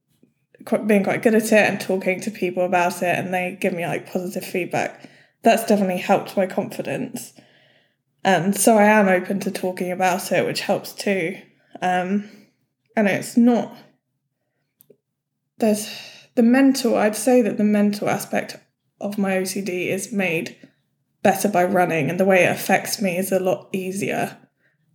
quite, 0.65 0.87
being 0.87 1.03
quite 1.03 1.23
good 1.23 1.35
at 1.35 1.45
it 1.45 1.53
and 1.53 1.79
talking 1.79 2.21
to 2.21 2.31
people 2.31 2.65
about 2.65 3.01
it, 3.01 3.17
and 3.17 3.33
they 3.33 3.57
give 3.59 3.73
me 3.73 3.85
like 3.85 4.11
positive 4.11 4.45
feedback. 4.45 5.09
That's 5.43 5.65
definitely 5.65 5.97
helped 5.97 6.37
my 6.37 6.45
confidence. 6.45 7.33
And 8.23 8.55
so 8.55 8.77
I 8.77 8.83
am 8.83 9.07
open 9.07 9.39
to 9.41 9.51
talking 9.51 9.91
about 9.91 10.31
it, 10.31 10.45
which 10.45 10.61
helps 10.61 10.93
too. 10.93 11.37
Um, 11.81 12.29
and 12.95 13.07
it's 13.07 13.35
not, 13.35 13.75
there's 15.57 15.89
the 16.35 16.43
mental, 16.43 16.95
I'd 16.97 17.15
say 17.15 17.41
that 17.41 17.57
the 17.57 17.63
mental 17.63 18.09
aspect 18.09 18.57
of 18.99 19.17
my 19.17 19.31
OCD 19.31 19.87
is 19.87 20.11
made 20.11 20.55
better 21.23 21.47
by 21.47 21.63
running, 21.63 22.09
and 22.09 22.19
the 22.19 22.25
way 22.25 22.43
it 22.43 22.51
affects 22.51 23.01
me 23.01 23.17
is 23.17 23.31
a 23.31 23.39
lot 23.39 23.69
easier. 23.71 24.37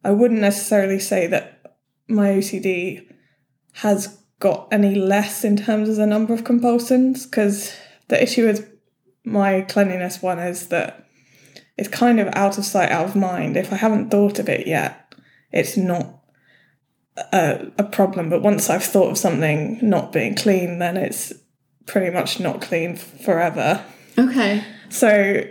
I 0.04 0.12
wouldn't 0.12 0.40
necessarily 0.40 0.99
say 0.99 1.26
that 1.26 1.76
my 2.08 2.28
OCD 2.30 3.12
has 3.75 4.18
got 4.38 4.69
any 4.71 4.95
less 4.95 5.45
in 5.45 5.57
terms 5.57 5.88
of 5.88 5.97
the 5.97 6.07
number 6.07 6.35
of 6.35 6.45
compulsions, 6.45 7.26
because 7.26 7.75
the 8.09 8.23
issue 8.23 8.47
with 8.47 8.71
my 9.25 9.62
cleanliness 9.62 10.23
one 10.23 10.38
is 10.38 10.69
that 10.69 11.07
it's 11.76 11.88
kind 11.88 12.21
of 12.21 12.28
out 12.35 12.59
of 12.59 12.64
sight, 12.64 12.90
out 12.90 13.07
of 13.07 13.16
mind. 13.16 13.57
If 13.57 13.73
I 13.73 13.76
haven't 13.76 14.11
thought 14.11 14.38
of 14.38 14.49
it 14.49 14.66
yet, 14.66 15.12
it's 15.52 15.76
not 15.76 16.23
a, 17.33 17.66
a 17.78 17.85
problem. 17.85 18.31
But 18.31 18.43
once 18.43 18.71
I've 18.71 18.85
thought 18.85 19.11
of 19.11 19.19
something 19.19 19.78
not 19.83 20.12
being 20.12 20.35
clean, 20.35 20.78
then 20.78 20.97
it's 20.97 21.33
pretty 21.87 22.11
much 22.11 22.40
not 22.40 22.61
clean 22.61 22.97
forever. 22.97 23.85
Okay. 24.19 24.64
So 24.88 25.45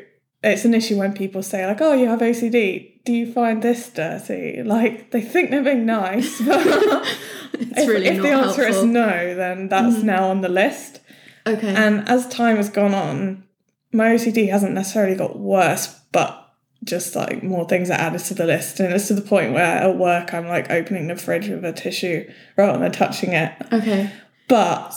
it's 0.44 0.66
an 0.66 0.74
issue 0.74 0.98
when 0.98 1.14
people 1.14 1.44
say, 1.44 1.66
like, 1.66 1.82
oh, 1.82 1.94
you 1.94 2.08
have 2.08 2.20
OCD. 2.20 2.95
Do 3.06 3.14
you 3.14 3.32
find 3.32 3.62
this 3.62 3.90
dirty? 3.90 4.62
Like, 4.64 5.12
they 5.12 5.22
think 5.22 5.52
they're 5.52 5.64
being 5.64 5.86
nice, 5.86 6.42
but 6.46 6.66
It's 7.54 7.82
if, 7.82 7.88
really 7.88 8.08
if 8.08 8.22
the 8.22 8.30
answer 8.32 8.64
helpful. 8.64 8.84
is 8.84 8.84
no, 8.86 9.36
then 9.36 9.70
that's 9.70 9.98
mm-hmm. 9.98 10.06
now 10.08 10.30
on 10.30 10.42
the 10.42 10.50
list. 10.50 11.00
okay. 11.48 11.74
And 11.74 12.08
as 12.10 12.28
time 12.28 12.58
has 12.58 12.70
gone 12.70 12.94
on, 12.94 13.44
my 13.94 14.10
OCD 14.10 14.50
hasn't 14.50 14.74
necessarily 14.74 15.16
got 15.16 15.40
worse, 15.40 15.98
but 16.12 16.42
just 16.84 17.16
like 17.16 17.42
more 17.44 17.68
things 17.68 17.90
are 17.90 17.94
added 17.94 18.20
to 18.26 18.34
the 18.34 18.46
list. 18.46 18.80
And 18.80 18.94
it's 18.94 19.08
to 19.08 19.14
the 19.14 19.22
point 19.22 19.54
where 19.54 19.64
at 19.64 19.98
work 19.98 20.34
I'm 20.34 20.48
like 20.48 20.70
opening 20.70 21.08
the 21.08 21.16
fridge 21.16 21.48
with 21.48 21.64
a 21.64 21.72
tissue 21.74 22.30
rather 22.58 22.78
than 22.80 22.92
touching 22.92 23.32
it. 23.34 23.54
okay. 23.72 24.12
But 24.48 24.92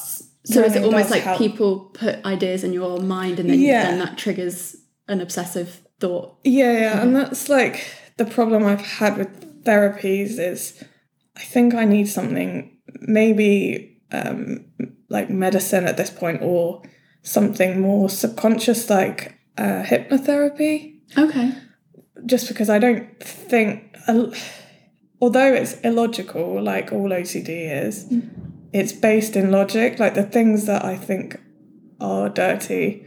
So 0.44 0.62
is 0.64 0.74
it 0.76 0.82
almost 0.82 1.10
like 1.10 1.22
help. 1.22 1.38
people 1.38 1.80
put 1.94 2.24
ideas 2.24 2.64
in 2.64 2.72
your 2.72 2.98
mind 3.00 3.38
and 3.38 3.48
then, 3.50 3.60
Yeah. 3.60 3.84
then 3.84 3.98
that 4.00 4.18
triggers 4.18 4.76
an 5.06 5.20
obsessive 5.20 5.80
thought? 6.00 6.36
Yeah, 6.44 6.72
yeah, 6.72 7.02
and 7.02 7.14
that's 7.16 7.48
like 7.48 7.86
the 8.16 8.24
problem 8.24 8.64
I've 8.64 8.80
had 8.80 9.16
with 9.16 9.64
therapies 9.64 10.38
is 10.38 10.82
I 11.36 11.42
think 11.42 11.74
I 11.74 11.84
need 11.84 12.08
something 12.08 12.78
maybe 13.00 14.00
um, 14.12 14.64
like 15.08 15.30
medicine 15.30 15.84
at 15.84 15.96
this 15.96 16.10
point 16.10 16.40
or 16.42 16.82
something 17.22 17.80
more 17.80 18.08
subconscious 18.08 18.88
like 18.88 19.38
uh, 19.58 19.82
hypnotherapy 19.82 21.00
Okay. 21.16 21.52
just 22.26 22.48
because 22.48 22.68
I 22.70 22.78
don't 22.78 23.20
think, 23.22 23.96
although 25.20 25.52
it's 25.54 25.80
illogical, 25.80 26.62
like 26.62 26.92
all 26.92 27.10
OCD 27.10 27.84
is, 27.86 28.12
it's 28.72 28.92
based 28.92 29.36
in 29.36 29.50
logic. 29.50 29.98
Like 29.98 30.14
the 30.14 30.22
things 30.22 30.66
that 30.66 30.84
I 30.84 30.96
think 30.96 31.40
are 32.00 32.28
dirty 32.28 33.06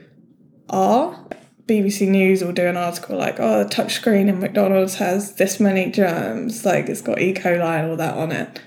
are. 0.69 1.27
BBC 1.71 2.07
News 2.07 2.43
will 2.43 2.51
do 2.51 2.65
an 2.67 2.77
article 2.77 3.17
like, 3.17 3.39
oh, 3.39 3.63
the 3.63 3.69
touchscreen 3.69 4.27
in 4.27 4.39
McDonald's 4.39 4.95
has 4.95 5.35
this 5.35 5.59
many 5.59 5.89
germs, 5.91 6.65
like 6.65 6.89
it's 6.89 7.01
got 7.01 7.19
E. 7.21 7.33
coli 7.33 7.79
and 7.79 7.89
all 7.91 7.97
that 7.97 8.15
on 8.17 8.31
it. 8.31 8.59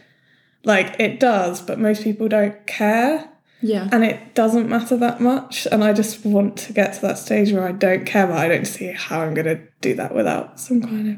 Like 0.64 0.99
it 0.99 1.20
does, 1.20 1.61
but 1.61 1.78
most 1.78 2.02
people 2.02 2.26
don't 2.28 2.66
care 2.66 3.28
Yeah. 3.61 3.88
and 3.92 4.02
it 4.04 4.34
doesn't 4.34 4.68
matter 4.68 4.96
that 4.96 5.20
much. 5.20 5.66
And 5.70 5.84
I 5.84 5.92
just 5.92 6.25
want 6.25 6.56
to 6.58 6.73
get 6.73 6.94
to 6.94 7.00
that 7.02 7.18
stage 7.18 7.52
where 7.52 7.68
I 7.68 7.73
don't 7.73 8.06
care, 8.06 8.26
but 8.26 8.38
I 8.38 8.49
don't 8.49 8.66
see 8.66 8.87
how 8.92 9.20
I'm 9.20 9.34
going 9.34 9.46
to 9.46 9.61
do 9.82 9.94
that 9.96 10.14
without 10.14 10.58
some 10.58 10.80
kind 10.80 11.08
of 11.11 11.16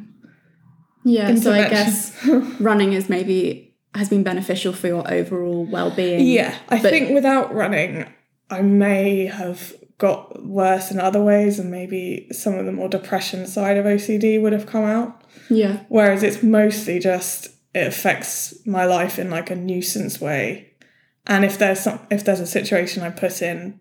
Yeah, 1.05 1.33
so 1.37 1.53
I 1.53 1.69
guess 1.69 2.13
running 2.61 2.93
is 2.93 3.09
maybe 3.09 3.75
has 3.95 4.09
been 4.09 4.25
beneficial 4.25 4.73
for 4.73 4.89
your 4.89 5.11
overall 5.11 5.65
well-being. 5.65 6.27
Yeah, 6.27 6.55
I 6.69 6.79
think 6.79 7.11
without 7.15 7.55
running, 7.55 8.05
I 8.51 8.61
may 8.63 9.27
have 9.27 9.73
got 9.99 10.45
worse 10.45 10.91
in 10.91 11.01
other 11.01 11.23
ways, 11.23 11.59
and 11.59 11.71
maybe 11.71 12.29
some 12.33 12.55
of 12.55 12.67
the 12.67 12.73
more 12.73 12.89
depression 12.89 13.47
side 13.47 13.77
of 13.77 13.87
OCD 13.87 14.41
would 14.41 14.53
have 14.53 14.67
come 14.67 14.85
out. 14.85 15.23
Yeah. 15.49 15.85
Whereas 15.89 16.23
it's 16.23 16.43
mostly 16.43 16.99
just 16.99 17.49
it 17.75 17.87
affects 17.87 18.67
my 18.67 18.85
life 18.85 19.19
in 19.19 19.31
like 19.31 19.51
a 19.51 19.57
nuisance 19.57 20.21
way, 20.21 20.73
and 21.27 21.45
if 21.45 21.59
there's 21.59 21.81
some 21.81 22.01
if 22.11 22.25
there's 22.25 22.41
a 22.41 22.47
situation 22.47 23.03
I 23.03 23.11
put 23.11 23.43
in 23.43 23.81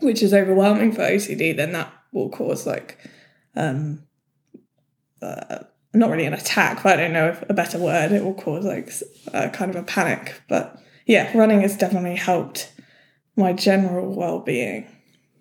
which 0.00 0.22
is 0.22 0.34
overwhelming 0.34 0.92
for 0.92 1.02
OCD, 1.02 1.56
then 1.56 1.72
that 1.72 1.92
will 2.12 2.28
cause 2.28 2.66
like 2.66 2.98
um 3.56 4.02
uh, 5.22 5.60
not 5.94 6.10
really 6.10 6.26
an 6.26 6.34
attack, 6.34 6.82
but 6.82 6.98
I 6.98 7.02
don't 7.02 7.12
know 7.12 7.28
if 7.28 7.42
a 7.48 7.54
better 7.54 7.78
word. 7.78 8.12
It 8.12 8.24
will 8.24 8.34
cause 8.34 8.64
like 8.64 8.92
a 9.32 9.48
kind 9.50 9.70
of 9.70 9.76
a 9.76 9.82
panic. 9.82 10.42
But 10.48 10.78
yeah, 11.06 11.36
running 11.36 11.60
has 11.60 11.76
definitely 11.76 12.16
helped 12.16 12.72
my 13.36 13.52
general 13.52 14.14
well-being. 14.14 14.86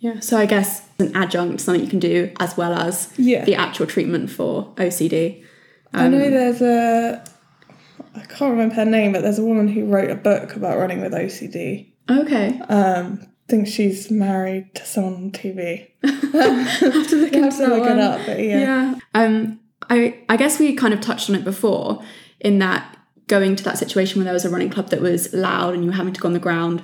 Yeah. 0.04 0.20
So 0.20 0.38
I 0.38 0.46
guess 0.46 0.86
an 1.00 1.16
adjunct, 1.16 1.62
something 1.62 1.82
you 1.82 1.90
can 1.90 2.00
do 2.00 2.30
as 2.42 2.58
well 2.58 2.74
as 2.74 3.14
Yeah. 3.18 3.46
the 3.46 3.56
actual 3.56 3.88
treatment 3.88 4.30
for 4.30 4.74
OCD. 4.76 5.46
I 5.94 6.10
know 6.10 6.30
there's 6.30 6.62
a 6.62 7.24
I 8.14 8.20
can't 8.26 8.52
remember 8.52 8.76
her 8.76 8.86
name, 8.86 9.14
but 9.14 9.22
there's 9.22 9.40
a 9.40 9.46
woman 9.46 9.70
who 9.70 9.86
wrote 9.86 10.12
a 10.12 10.16
book 10.16 10.58
about 10.58 10.78
running 10.78 11.00
with 11.00 11.14
OCD. 11.14 11.94
Okay. 12.12 12.60
Um, 12.68 13.20
I 13.22 13.28
think 13.50 13.68
she's 13.68 14.12
married 14.12 14.76
to 14.76 14.86
someone 14.86 15.14
on 15.16 15.32
TV. 15.32 15.88
have 16.04 17.08
to 17.08 17.16
look 17.16 17.34
have 17.34 17.58
to 17.58 17.68
look 17.68 17.90
it 17.90 18.00
up, 18.00 18.22
but 18.26 18.40
yeah. 18.40 18.60
Yeah. 18.60 18.96
Um, 19.16 19.62
I 19.90 20.20
I 20.28 20.36
guess 20.36 20.60
we 20.60 20.76
kind 20.76 20.94
of 20.94 21.00
touched 21.00 21.30
on 21.30 21.36
it 21.38 21.46
before 21.46 22.04
in 22.42 22.60
that 22.60 22.98
going 23.28 23.56
to 23.56 23.64
that 23.64 23.78
situation 23.78 24.20
where 24.20 24.26
there 24.26 24.34
was 24.34 24.44
a 24.44 24.50
running 24.50 24.70
club 24.70 24.90
that 24.90 25.00
was 25.00 25.34
loud 25.34 25.74
and 25.74 25.84
you 25.86 25.90
were 25.92 25.96
having 25.96 26.14
to 26.14 26.20
go 26.20 26.28
on 26.28 26.34
the 26.34 26.40
ground 26.40 26.84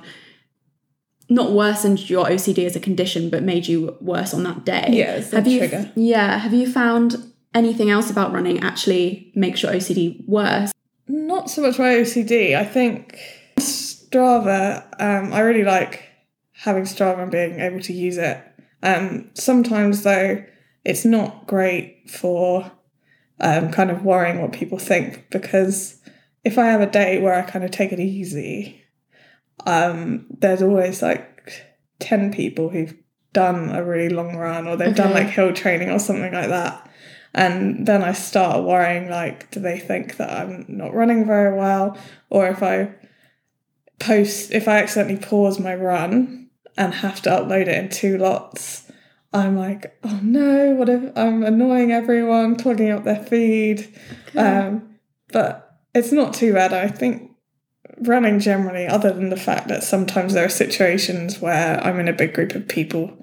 not 1.30 1.52
worsened 1.52 2.10
your 2.10 2.26
OCD 2.26 2.66
as 2.66 2.74
a 2.74 2.80
condition, 2.80 3.30
but 3.30 3.42
made 3.42 3.68
you 3.68 3.96
worse 4.00 4.34
on 4.34 4.42
that 4.42 4.64
day. 4.64 4.88
Yeah, 4.90 5.20
have 5.20 5.46
you, 5.46 5.58
trigger. 5.58 5.90
Yeah. 5.94 6.38
Have 6.38 6.52
you 6.52 6.70
found 6.70 7.32
anything 7.54 7.88
else 7.88 8.10
about 8.10 8.32
running 8.32 8.60
actually 8.60 9.32
makes 9.34 9.62
your 9.62 9.72
OCD 9.72 10.26
worse? 10.26 10.72
Not 11.06 11.48
so 11.48 11.62
much 11.62 11.78
my 11.78 11.94
OCD. 11.94 12.56
I 12.56 12.64
think 12.64 13.18
Strava, 13.58 14.84
um, 15.00 15.32
I 15.32 15.40
really 15.40 15.64
like 15.64 16.04
having 16.52 16.82
Strava 16.82 17.22
and 17.22 17.30
being 17.30 17.60
able 17.60 17.80
to 17.80 17.92
use 17.92 18.18
it. 18.18 18.42
Um, 18.82 19.30
sometimes, 19.34 20.02
though, 20.02 20.44
it's 20.84 21.04
not 21.04 21.46
great 21.46 22.10
for 22.10 22.70
um, 23.40 23.70
kind 23.70 23.90
of 23.90 24.04
worrying 24.04 24.40
what 24.42 24.52
people 24.52 24.78
think 24.78 25.30
because 25.30 26.00
if 26.44 26.58
I 26.58 26.66
have 26.66 26.80
a 26.80 26.90
day 26.90 27.20
where 27.20 27.34
I 27.34 27.42
kind 27.42 27.64
of 27.64 27.70
take 27.70 27.92
it 27.92 28.00
easy, 28.00 28.79
um, 29.66 30.26
there's 30.30 30.62
always 30.62 31.02
like 31.02 31.52
10 32.00 32.32
people 32.32 32.68
who've 32.68 32.94
done 33.32 33.70
a 33.70 33.84
really 33.84 34.08
long 34.08 34.36
run 34.36 34.66
or 34.66 34.76
they've 34.76 34.94
done 34.94 35.12
like 35.12 35.28
hill 35.28 35.52
training 35.52 35.90
or 35.90 35.98
something 35.98 36.32
like 36.32 36.48
that. 36.48 36.88
And 37.32 37.86
then 37.86 38.02
I 38.02 38.12
start 38.12 38.64
worrying 38.64 39.08
like, 39.08 39.50
do 39.52 39.60
they 39.60 39.78
think 39.78 40.16
that 40.16 40.30
I'm 40.30 40.64
not 40.68 40.94
running 40.94 41.26
very 41.26 41.56
well? 41.56 41.96
Or 42.28 42.48
if 42.48 42.62
I 42.62 42.92
post, 44.00 44.50
if 44.50 44.66
I 44.66 44.78
accidentally 44.78 45.20
pause 45.20 45.60
my 45.60 45.74
run 45.74 46.50
and 46.76 46.92
have 46.94 47.22
to 47.22 47.30
upload 47.30 47.62
it 47.62 47.68
in 47.68 47.88
two 47.88 48.18
lots, 48.18 48.90
I'm 49.32 49.56
like, 49.56 49.96
oh 50.02 50.18
no, 50.22 50.74
what 50.74 50.88
if 50.88 51.16
I'm 51.16 51.44
annoying 51.44 51.92
everyone, 51.92 52.56
clogging 52.56 52.90
up 52.90 53.04
their 53.04 53.22
feed? 53.22 53.96
Um, 54.36 54.96
but 55.32 55.78
it's 55.94 56.10
not 56.10 56.34
too 56.34 56.52
bad. 56.52 56.72
I 56.72 56.88
think 56.88 57.29
running 58.00 58.38
generally, 58.40 58.86
other 58.86 59.12
than 59.12 59.30
the 59.30 59.36
fact 59.36 59.68
that 59.68 59.82
sometimes 59.82 60.34
there 60.34 60.44
are 60.44 60.48
situations 60.50 61.40
where 61.40 61.82
I'm 61.82 61.98
in 62.00 62.08
a 62.08 62.12
big 62.12 62.34
group 62.34 62.54
of 62.54 62.68
people 62.68 63.16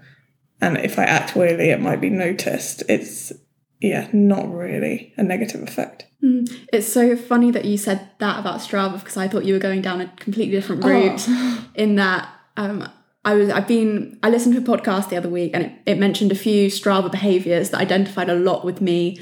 and 0.60 0.78
if 0.78 0.98
I 0.98 1.04
act 1.04 1.36
weirdly, 1.36 1.70
it 1.70 1.80
might 1.80 2.02
be 2.02 2.10
noticed. 2.10 2.84
It's, 2.90 3.32
yeah, 3.80 4.08
not 4.12 4.52
really 4.52 5.14
a 5.18 5.24
negative 5.24 5.62
effect. 5.62 6.08
Mm. 6.24 6.52
It's 6.74 6.92
so 6.92 7.16
funny 7.16 7.52
that 7.52 7.66
you 7.66 7.78
said 7.78 8.10
that 8.20 8.40
about 8.40 8.60
Strava 8.60 8.98
because 9.00 9.18
I 9.18 9.28
thought 9.28 9.46
you 9.46 9.54
were 9.54 9.60
going 9.60 9.82
down 9.84 10.02
a 10.02 10.08
completely 10.18 10.56
different 10.56 10.84
Oh. 10.84 10.90
route 10.90 11.28
in 11.76 11.96
that 11.98 12.28
um, 12.58 12.90
I 13.24 13.36
was 13.36 13.50
I've 13.52 13.68
been 13.68 14.18
I 14.24 14.30
listened 14.30 14.56
to 14.56 14.62
a 14.62 14.78
podcast 14.78 15.10
the 15.10 15.18
other 15.18 15.30
week 15.30 15.52
and 15.54 15.66
it, 15.66 15.72
it 15.86 16.00
mentioned 16.00 16.32
a 16.32 16.36
few 16.36 16.70
Strava 16.72 17.12
behaviors 17.12 17.70
that 17.70 17.80
identified 17.80 18.30
a 18.30 18.36
lot 18.36 18.66
with 18.66 18.82
me 18.82 19.22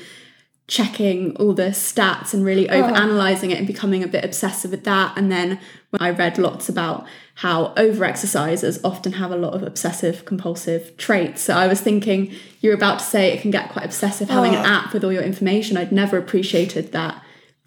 checking 0.67 1.35
all 1.35 1.53
the 1.53 1.69
stats 1.69 2.33
and 2.33 2.43
really 2.43 2.67
uh-huh. 2.67 2.85
over 2.85 2.95
analyzing 2.95 3.51
it 3.51 3.57
and 3.59 3.67
becoming 3.67 4.03
a 4.03 4.07
bit 4.07 4.25
obsessive 4.25 4.71
with 4.71 4.83
that. 4.83 5.15
And 5.15 5.31
then 5.31 5.59
when 5.91 6.01
I 6.01 6.09
read 6.09 6.39
lots 6.39 6.69
about 6.69 7.05
how 7.35 7.73
over 7.77 8.03
exercisers 8.03 8.79
often 8.83 9.13
have 9.13 9.29
a 9.29 9.35
lot 9.35 9.53
of 9.53 9.61
obsessive 9.61 10.25
compulsive 10.25 10.97
traits. 10.97 11.41
So 11.41 11.53
I 11.53 11.67
was 11.67 11.81
thinking 11.81 12.33
you're 12.61 12.73
about 12.73 12.99
to 12.99 13.05
say 13.05 13.31
it 13.31 13.41
can 13.41 13.51
get 13.51 13.69
quite 13.69 13.85
obsessive 13.85 14.29
having 14.29 14.55
an 14.55 14.65
Oh. 14.65 14.69
app 14.69 14.93
with 14.93 15.03
all 15.03 15.13
your 15.13 15.21
information. 15.21 15.77
I'd 15.77 15.91
never 15.91 16.17
appreciated 16.17 16.91
that. 16.93 17.21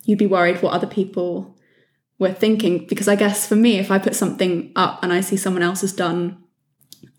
You'd 0.04 0.18
be 0.18 0.26
worried 0.26 0.60
what 0.60 0.72
other 0.72 0.86
people 0.86 1.56
were 2.18 2.32
thinking. 2.32 2.86
Because 2.88 3.06
I 3.06 3.14
guess 3.14 3.46
for 3.46 3.56
me 3.56 3.78
if 3.78 3.92
I 3.92 3.98
put 3.98 4.16
something 4.16 4.72
up 4.74 5.04
and 5.04 5.12
I 5.12 5.20
see 5.20 5.36
someone 5.36 5.62
else 5.62 5.82
has 5.82 5.92
done 5.92 6.38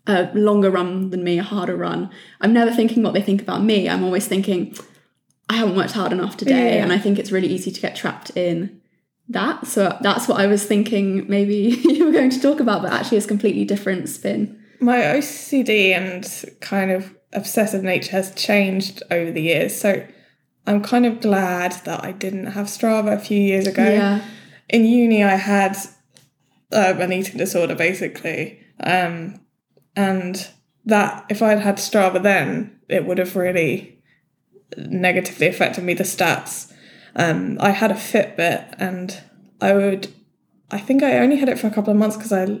a 0.06 0.30
longer 0.34 0.70
run 0.70 1.08
than 1.08 1.24
me, 1.24 1.38
a 1.38 1.42
harder 1.42 1.76
run, 1.76 2.10
I'm 2.42 2.52
never 2.52 2.70
thinking 2.70 3.02
what 3.02 3.14
they 3.14 3.22
think 3.22 3.40
about 3.40 3.62
me. 3.62 3.88
I'm 3.88 4.04
always 4.04 4.26
thinking 4.26 4.74
I 5.50 5.54
haven't 5.56 5.76
worked 5.76 5.92
hard 5.92 6.12
enough 6.12 6.36
today 6.36 6.76
Yeah. 6.76 6.82
and 6.84 6.92
I 6.92 6.98
think 6.98 7.18
it's 7.18 7.32
really 7.32 7.48
easy 7.48 7.70
to 7.72 7.80
get 7.80 7.96
trapped 7.96 8.30
in 8.36 8.80
that. 9.28 9.66
So 9.66 9.98
that's 10.00 10.28
what 10.28 10.40
I 10.40 10.46
was 10.46 10.64
thinking 10.64 11.28
maybe 11.28 11.54
you 11.84 12.06
were 12.06 12.12
going 12.12 12.30
to 12.30 12.40
talk 12.40 12.60
about 12.60 12.82
but 12.82 12.92
actually 12.92 13.18
it's 13.18 13.26
completely 13.26 13.64
different 13.64 14.08
spin. 14.08 14.58
My 14.80 14.98
OCD 14.98 15.90
and 15.90 16.24
kind 16.60 16.90
of 16.90 17.14
obsessive 17.32 17.82
nature 17.82 18.12
has 18.12 18.34
changed 18.34 19.02
over 19.10 19.30
the 19.30 19.42
years. 19.42 19.78
So 19.78 20.06
I'm 20.66 20.82
kind 20.82 21.04
of 21.04 21.20
glad 21.20 21.72
that 21.84 22.04
I 22.04 22.12
didn't 22.12 22.46
have 22.46 22.66
Strava 22.66 23.12
a 23.14 23.18
few 23.18 23.40
years 23.40 23.66
ago. 23.66 23.84
Yeah. 23.84 24.24
In 24.68 24.84
uni, 24.84 25.24
I 25.24 25.34
had 25.36 25.76
um, 26.72 27.00
an 27.00 27.12
eating 27.12 27.38
disorder 27.38 27.74
basically. 27.74 28.60
Um, 28.82 29.40
and 29.96 30.48
that, 30.86 31.26
if 31.28 31.42
I'd 31.42 31.58
had 31.58 31.76
Strava 31.76 32.22
then, 32.22 32.78
it 32.88 33.04
would 33.04 33.18
have 33.18 33.34
really 33.36 33.99
negatively 34.76 35.46
affected 35.46 35.84
me, 35.84 35.94
the 35.94 36.04
stats. 36.04 36.72
Um, 37.16 37.56
I 37.60 37.70
had 37.70 37.90
a 37.90 37.94
Fitbit 37.94 38.74
and 38.78 39.20
I 39.60 39.72
would, 39.72 40.08
I 40.70 40.78
think 40.78 41.02
I 41.02 41.18
only 41.18 41.36
had 41.36 41.48
it 41.48 41.58
for 41.58 41.66
a 41.66 41.70
couple 41.70 41.90
of 41.92 41.98
months 41.98 42.16
because 42.16 42.32
I 42.32 42.60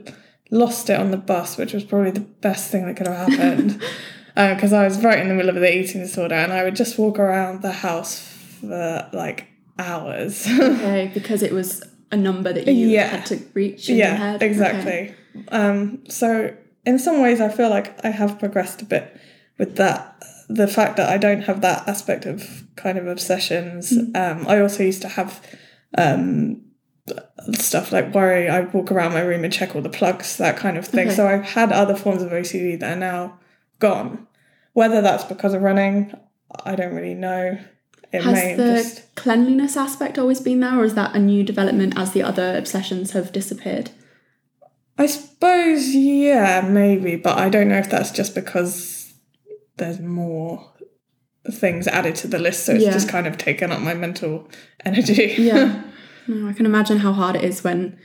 lost 0.50 0.90
it 0.90 0.98
on 0.98 1.10
the 1.12 1.16
bus, 1.16 1.56
which 1.56 1.72
was 1.72 1.84
probably 1.84 2.10
the 2.10 2.20
best 2.20 2.70
thing 2.70 2.86
that 2.86 2.96
could 2.96 3.06
have 3.06 3.28
happened. 3.28 3.82
Because 4.36 4.72
I 4.72 4.84
was 4.84 5.02
right 5.04 5.18
in 5.18 5.28
the 5.28 5.34
middle 5.34 5.50
of 5.50 5.56
the 5.56 5.76
eating 5.76 6.00
disorder 6.00 6.34
and 6.36 6.50
I 6.52 6.62
would 6.64 6.74
just 6.76 6.98
walk 6.98 7.18
around 7.18 7.60
the 7.60 7.72
house 7.72 8.20
for 8.60 9.10
like 9.12 9.48
hours. 9.78 10.46
Okay, 10.60 11.10
because 11.12 11.42
it 11.42 11.52
was 11.52 11.82
a 12.10 12.16
number 12.16 12.50
that 12.52 12.66
you 12.66 12.86
Yeah. 12.88 13.08
had 13.08 13.26
to 13.26 13.40
reach 13.52 13.90
in 13.90 13.96
your 13.98 14.06
yeah, 14.06 14.14
head. 14.16 14.36
Okay. 14.36 14.46
exactly. 14.46 15.14
Um, 15.48 16.04
so 16.08 16.56
in 16.86 16.98
some 16.98 17.20
ways, 17.20 17.40
I 17.40 17.48
feel 17.50 17.68
like 17.68 18.02
I 18.04 18.08
have 18.10 18.38
progressed 18.38 18.80
a 18.80 18.86
bit 18.86 19.14
with 19.58 19.76
that. 19.76 20.16
The 20.52 20.66
fact 20.66 20.96
that 20.96 21.08
I 21.08 21.16
don't 21.16 21.42
have 21.42 21.60
that 21.60 21.86
aspect 21.86 22.26
of 22.26 22.64
kind 22.76 22.98
of 22.98 23.06
obsessions. 23.06 23.92
Mm. 23.92 24.16
Um, 24.16 24.46
I 24.48 24.60
also 24.60 24.82
used 24.82 25.02
to 25.02 25.08
have 25.08 25.40
um, 25.96 26.62
stuff 27.52 27.92
like 27.92 28.14
worry. 28.14 28.48
I 28.48 28.60
walk 28.60 28.90
around 28.90 29.12
my 29.12 29.20
room 29.20 29.44
and 29.44 29.52
check 29.52 29.74
all 29.74 29.82
the 29.82 29.88
plugs, 29.88 30.36
that 30.38 30.56
kind 30.56 30.76
of 30.76 30.86
thing. 30.86 31.08
Okay. 31.08 31.16
So 31.16 31.26
I've 31.26 31.44
had 31.44 31.72
other 31.72 31.96
forms 31.96 32.22
of 32.22 32.30
OCD 32.30 32.78
that 32.80 32.96
are 32.96 33.00
now 33.00 33.38
gone. 33.78 34.26
Whether 34.72 35.00
that's 35.00 35.24
because 35.24 35.54
of 35.54 35.62
running, 35.62 36.14
I 36.64 36.76
don't 36.76 36.94
really 36.94 37.14
know. 37.14 37.58
it 38.12 38.22
Has 38.22 38.34
may 38.34 38.54
the 38.54 38.82
just 38.82 39.14
cleanliness 39.16 39.76
aspect 39.76 40.18
always 40.18 40.40
been 40.40 40.60
there, 40.60 40.78
or 40.78 40.84
is 40.84 40.94
that 40.94 41.14
a 41.14 41.18
new 41.18 41.42
development 41.42 41.94
as 41.96 42.12
the 42.12 42.22
other 42.22 42.56
obsessions 42.56 43.12
have 43.12 43.32
disappeared? 43.32 43.90
I 44.96 45.06
suppose, 45.06 45.88
yeah, 45.88 46.60
maybe, 46.60 47.16
but 47.16 47.38
I 47.38 47.48
don't 47.48 47.68
know 47.68 47.78
if 47.78 47.88
that's 47.88 48.10
just 48.10 48.34
because 48.34 48.99
there's 49.80 49.98
more 50.00 50.72
things 51.50 51.88
added 51.88 52.14
to 52.16 52.28
the 52.28 52.38
list, 52.38 52.64
so 52.66 52.74
it's 52.74 52.84
Yeah. 52.84 52.92
just 52.92 53.08
kind 53.08 53.26
of 53.26 53.36
taken 53.38 53.72
up 53.72 53.80
my 53.80 53.94
mental 53.94 54.48
energy. 54.84 55.34
Yeah. 55.38 55.82
no, 56.28 56.48
I 56.48 56.52
can 56.52 56.66
imagine 56.66 56.98
how 56.98 57.12
hard 57.12 57.34
it 57.36 57.42
is 57.44 57.64
when, 57.64 57.98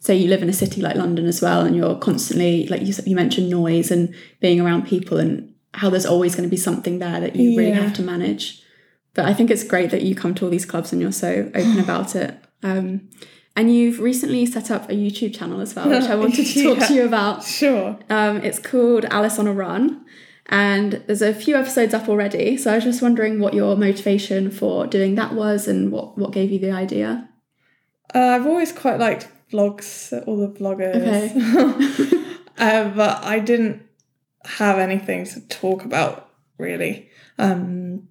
say, 0.00 0.16
you 0.16 0.28
live 0.28 0.42
in 0.42 0.48
a 0.48 0.52
city 0.54 0.80
like 0.80 0.96
London 0.96 1.26
as 1.26 1.40
well, 1.42 1.60
and 1.60 1.76
you're 1.76 1.96
constantly, 1.96 2.66
like 2.66 2.82
you, 2.82 2.94
you 3.06 3.14
mentioned, 3.14 3.50
noise 3.50 3.90
and 3.90 4.14
being 4.40 4.60
around 4.60 4.86
people, 4.86 5.18
and 5.18 5.52
how 5.74 5.90
there's 5.90 6.06
always 6.06 6.34
going 6.34 6.48
to 6.48 6.50
be 6.50 6.56
something 6.56 6.98
there 6.98 7.20
that 7.20 7.36
you 7.36 7.56
really 7.58 7.72
have 7.72 7.92
to 7.94 8.02
manage. 8.02 8.62
But 9.14 9.26
I 9.26 9.34
think 9.34 9.50
it's 9.50 9.64
great 9.64 9.90
that 9.90 10.02
you 10.02 10.14
come 10.14 10.34
to 10.36 10.44
all 10.44 10.50
these 10.50 10.64
clubs 10.66 10.92
and 10.92 11.00
you're 11.02 11.12
so 11.12 11.50
open 11.54 11.78
about 11.86 12.16
it. 12.16 12.34
Um, 12.62 13.08
and 13.54 13.74
you've 13.74 13.98
recently 14.00 14.46
set 14.46 14.70
up 14.70 14.88
a 14.88 14.94
YouTube 14.94 15.36
channel 15.36 15.60
as 15.60 15.74
well, 15.74 15.88
which 15.90 16.04
I 16.04 16.14
wanted 16.14 16.46
to 16.46 16.62
talk 16.62 16.78
Yeah. 16.80 16.86
to 16.86 16.94
you 16.94 17.04
about. 17.04 17.42
sure. 17.44 17.98
Um, 18.08 18.38
it's 18.38 18.58
called 18.60 19.04
Alice 19.06 19.38
on 19.38 19.46
a 19.48 19.52
Run, 19.52 20.04
and 20.48 21.02
there's 21.06 21.22
a 21.22 21.34
few 21.34 21.56
episodes 21.56 21.92
up 21.94 22.08
already. 22.08 22.56
So 22.56 22.72
I 22.72 22.76
was 22.76 22.84
just 22.84 23.02
wondering 23.02 23.40
what 23.40 23.54
your 23.54 23.76
motivation 23.76 24.50
for 24.50 24.86
doing 24.86 25.14
that 25.16 25.34
was, 25.34 25.68
and 25.68 25.90
what 25.92 26.16
what 26.18 26.32
gave 26.32 26.50
you 26.50 26.58
the 26.58 26.70
idea. 26.72 27.28
Uh, 28.14 28.18
I've 28.20 28.46
always 28.46 28.72
quite 28.72 28.98
liked 28.98 29.28
vlogs, 29.52 30.12
all 30.26 30.36
the 30.36 30.48
vloggers. 30.48 30.96
Okay. 30.96 32.24
uh, 32.58 32.88
but 32.90 33.22
I 33.24 33.38
didn't 33.38 33.82
have 34.44 34.78
anything 34.78 35.24
to 35.26 35.40
talk 35.48 35.84
about 35.84 36.30
really. 36.58 37.10
Um, 37.38 38.08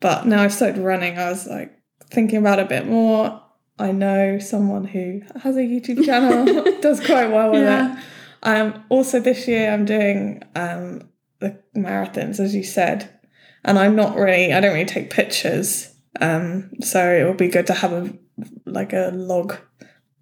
but 0.00 0.26
now 0.26 0.42
I've 0.42 0.52
started 0.52 0.78
running, 0.80 1.18
I 1.18 1.30
was 1.30 1.46
like 1.46 1.76
thinking 2.10 2.38
about 2.38 2.58
it 2.58 2.66
a 2.66 2.68
bit 2.68 2.86
more. 2.86 3.42
I 3.78 3.92
know 3.92 4.38
someone 4.38 4.84
who 4.84 5.22
has 5.40 5.56
a 5.56 5.60
YouTube 5.60 6.04
channel, 6.04 6.64
does 6.80 7.04
quite 7.04 7.30
well 7.30 7.50
with 7.52 7.62
Yeah. 7.62 7.96
it. 7.98 8.04
Um, 8.42 8.84
also, 8.88 9.18
this 9.20 9.48
year 9.48 9.72
I'm 9.72 9.84
doing 9.84 10.42
um, 10.54 11.08
the 11.40 11.58
marathons, 11.76 12.40
as 12.40 12.54
you 12.54 12.64
said, 12.64 13.18
and 13.64 13.78
I'm 13.78 13.96
not 13.96 14.16
really, 14.16 14.52
I 14.52 14.60
don't 14.60 14.72
really 14.72 14.84
take 14.84 15.10
pictures. 15.10 15.94
Um, 16.20 16.70
so 16.80 17.10
it 17.10 17.24
would 17.24 17.36
be 17.36 17.48
good 17.48 17.66
to 17.68 17.74
have 17.74 17.92
a 17.92 18.12
like 18.64 18.92
a 18.92 19.10
log 19.12 19.56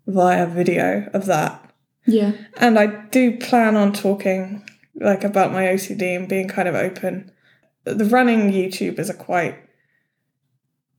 via 0.06 0.46
video 0.46 1.08
of 1.12 1.26
that. 1.26 1.62
Yeah. 2.06 2.32
And 2.56 2.78
I 2.78 2.86
do 2.86 3.36
plan 3.38 3.76
on 3.76 3.92
talking 3.92 4.64
like 4.94 5.24
about 5.24 5.52
my 5.52 5.64
OCD 5.64 6.16
and 6.16 6.28
being 6.28 6.48
kind 6.48 6.68
of 6.68 6.74
open. 6.74 7.30
The 7.84 8.04
running 8.04 8.50
YouTubers 8.52 9.10
are 9.10 9.14
quite 9.14 9.56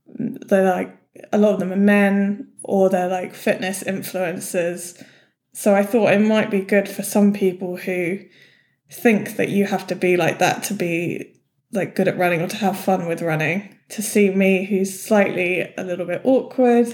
they're 0.07 0.63
like 0.63 0.97
a 1.33 1.37
lot 1.37 1.53
of 1.53 1.59
them 1.59 1.73
are 1.73 1.77
men 1.77 2.51
or 2.63 2.89
they're 2.89 3.09
like 3.09 3.33
fitness 3.33 3.83
influencers. 3.83 5.03
So 5.53 5.73
I 5.73 5.83
thought 5.83 6.13
it 6.13 6.19
might 6.19 6.51
be 6.51 6.61
good 6.61 6.87
for 6.87 7.03
some 7.03 7.33
people 7.33 7.77
who 7.77 8.19
think 8.91 9.35
that 9.37 9.49
you 9.49 9.65
have 9.65 9.85
to 9.87 9.95
be 9.95 10.17
like 10.17 10.39
that 10.39 10.63
to 10.63 10.73
be 10.73 11.33
like 11.71 11.95
good 11.95 12.07
at 12.07 12.17
running 12.17 12.41
or 12.41 12.47
to 12.47 12.55
have 12.55 12.79
fun 12.79 13.07
with 13.07 13.21
running 13.21 13.75
to 13.89 14.01
see 14.01 14.29
me 14.29 14.65
who's 14.65 14.99
slightly 14.99 15.73
a 15.77 15.83
little 15.83 16.05
bit 16.05 16.21
awkward 16.23 16.87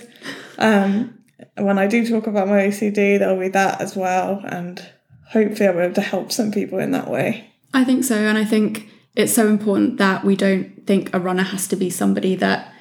um 0.58 1.18
when 1.58 1.78
i 1.78 1.86
do 1.86 2.08
talk 2.08 2.26
about 2.26 2.48
my 2.48 2.62
ocd 2.62 2.96
there'll 3.20 3.40
be 3.40 3.48
that 3.48 3.80
as 3.80 3.96
well 3.96 4.42
and 4.46 4.90
hopefully 5.30 5.68
i'll 5.68 5.76
be 5.76 5.80
able 5.80 5.94
to 5.94 6.02
help 6.02 6.32
some 6.32 6.52
people 6.52 6.80
in 6.80 6.92
that 6.92 7.10
way 7.10 7.54
I 7.74 7.84
think 7.84 8.04
so, 8.04 8.16
and 8.16 8.38
I 8.38 8.46
think 8.46 8.88
it's 9.16 9.34
so 9.34 9.48
important 9.48 9.98
that 9.98 10.24
we 10.24 10.36
don't 10.36 10.86
think 10.86 11.14
a 11.14 11.20
runner 11.20 11.44
has 11.44 11.68
to 11.70 11.76
be 11.76 11.90
somebody 11.90 12.36
that 12.36 12.72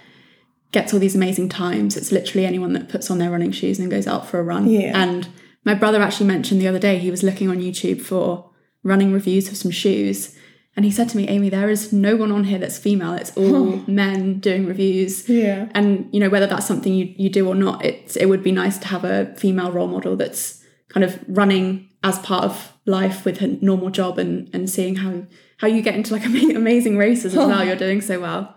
gets 0.70 0.92
all 0.92 1.00
these 1.00 1.14
amazing 1.14 1.48
times. 1.48 1.96
It's 1.96 2.12
literally 2.12 2.46
anyone 2.46 2.72
that 2.74 2.88
puts 2.88 3.10
on 3.10 3.18
their 3.18 3.30
running 3.30 3.52
shoes 3.52 3.78
and 3.78 3.90
goes 3.90 4.06
out 4.06 4.26
for 4.26 4.38
a 4.38 4.42
run. 4.42 4.68
Yeah. 4.68 4.92
And 4.94 5.28
my 5.64 5.74
brother 5.74 6.02
actually 6.02 6.26
mentioned 6.26 6.60
the 6.60 6.68
other 6.68 6.78
day 6.78 6.98
he 6.98 7.10
was 7.10 7.22
looking 7.22 7.48
on 7.48 7.58
YouTube 7.58 8.02
for 8.02 8.50
running 8.82 9.12
reviews 9.12 9.48
of 9.48 9.56
some 9.56 9.70
shoes. 9.70 10.36
And 10.74 10.84
he 10.86 10.90
said 10.90 11.08
to 11.10 11.16
me, 11.18 11.28
Amy, 11.28 11.50
there 11.50 11.68
is 11.68 11.92
no 11.92 12.16
one 12.16 12.32
on 12.32 12.44
here 12.44 12.58
that's 12.58 12.78
female. 12.78 13.12
It's 13.12 13.36
all 13.36 13.76
men 13.86 14.38
doing 14.38 14.66
reviews. 14.66 15.28
yeah 15.28 15.68
And 15.74 16.08
you 16.12 16.20
know 16.20 16.30
whether 16.30 16.46
that's 16.46 16.66
something 16.66 16.94
you, 16.94 17.12
you 17.16 17.28
do 17.28 17.46
or 17.46 17.54
not, 17.54 17.84
it's 17.84 18.16
it 18.16 18.26
would 18.26 18.42
be 18.42 18.52
nice 18.52 18.78
to 18.78 18.88
have 18.88 19.04
a 19.04 19.34
female 19.36 19.70
role 19.70 19.88
model 19.88 20.16
that's 20.16 20.64
kind 20.88 21.04
of 21.04 21.22
running 21.28 21.88
as 22.02 22.18
part 22.20 22.44
of 22.44 22.72
life 22.86 23.24
with 23.24 23.38
her 23.38 23.48
normal 23.60 23.90
job 23.90 24.18
and 24.18 24.48
and 24.54 24.68
seeing 24.68 24.96
how 24.96 25.24
how 25.58 25.68
you 25.68 25.82
get 25.82 25.94
into 25.94 26.12
like 26.12 26.24
amazing 26.56 26.96
races 26.96 27.36
as 27.36 27.46
well. 27.46 27.64
You're 27.66 27.76
doing 27.76 28.00
so 28.00 28.20
well. 28.20 28.56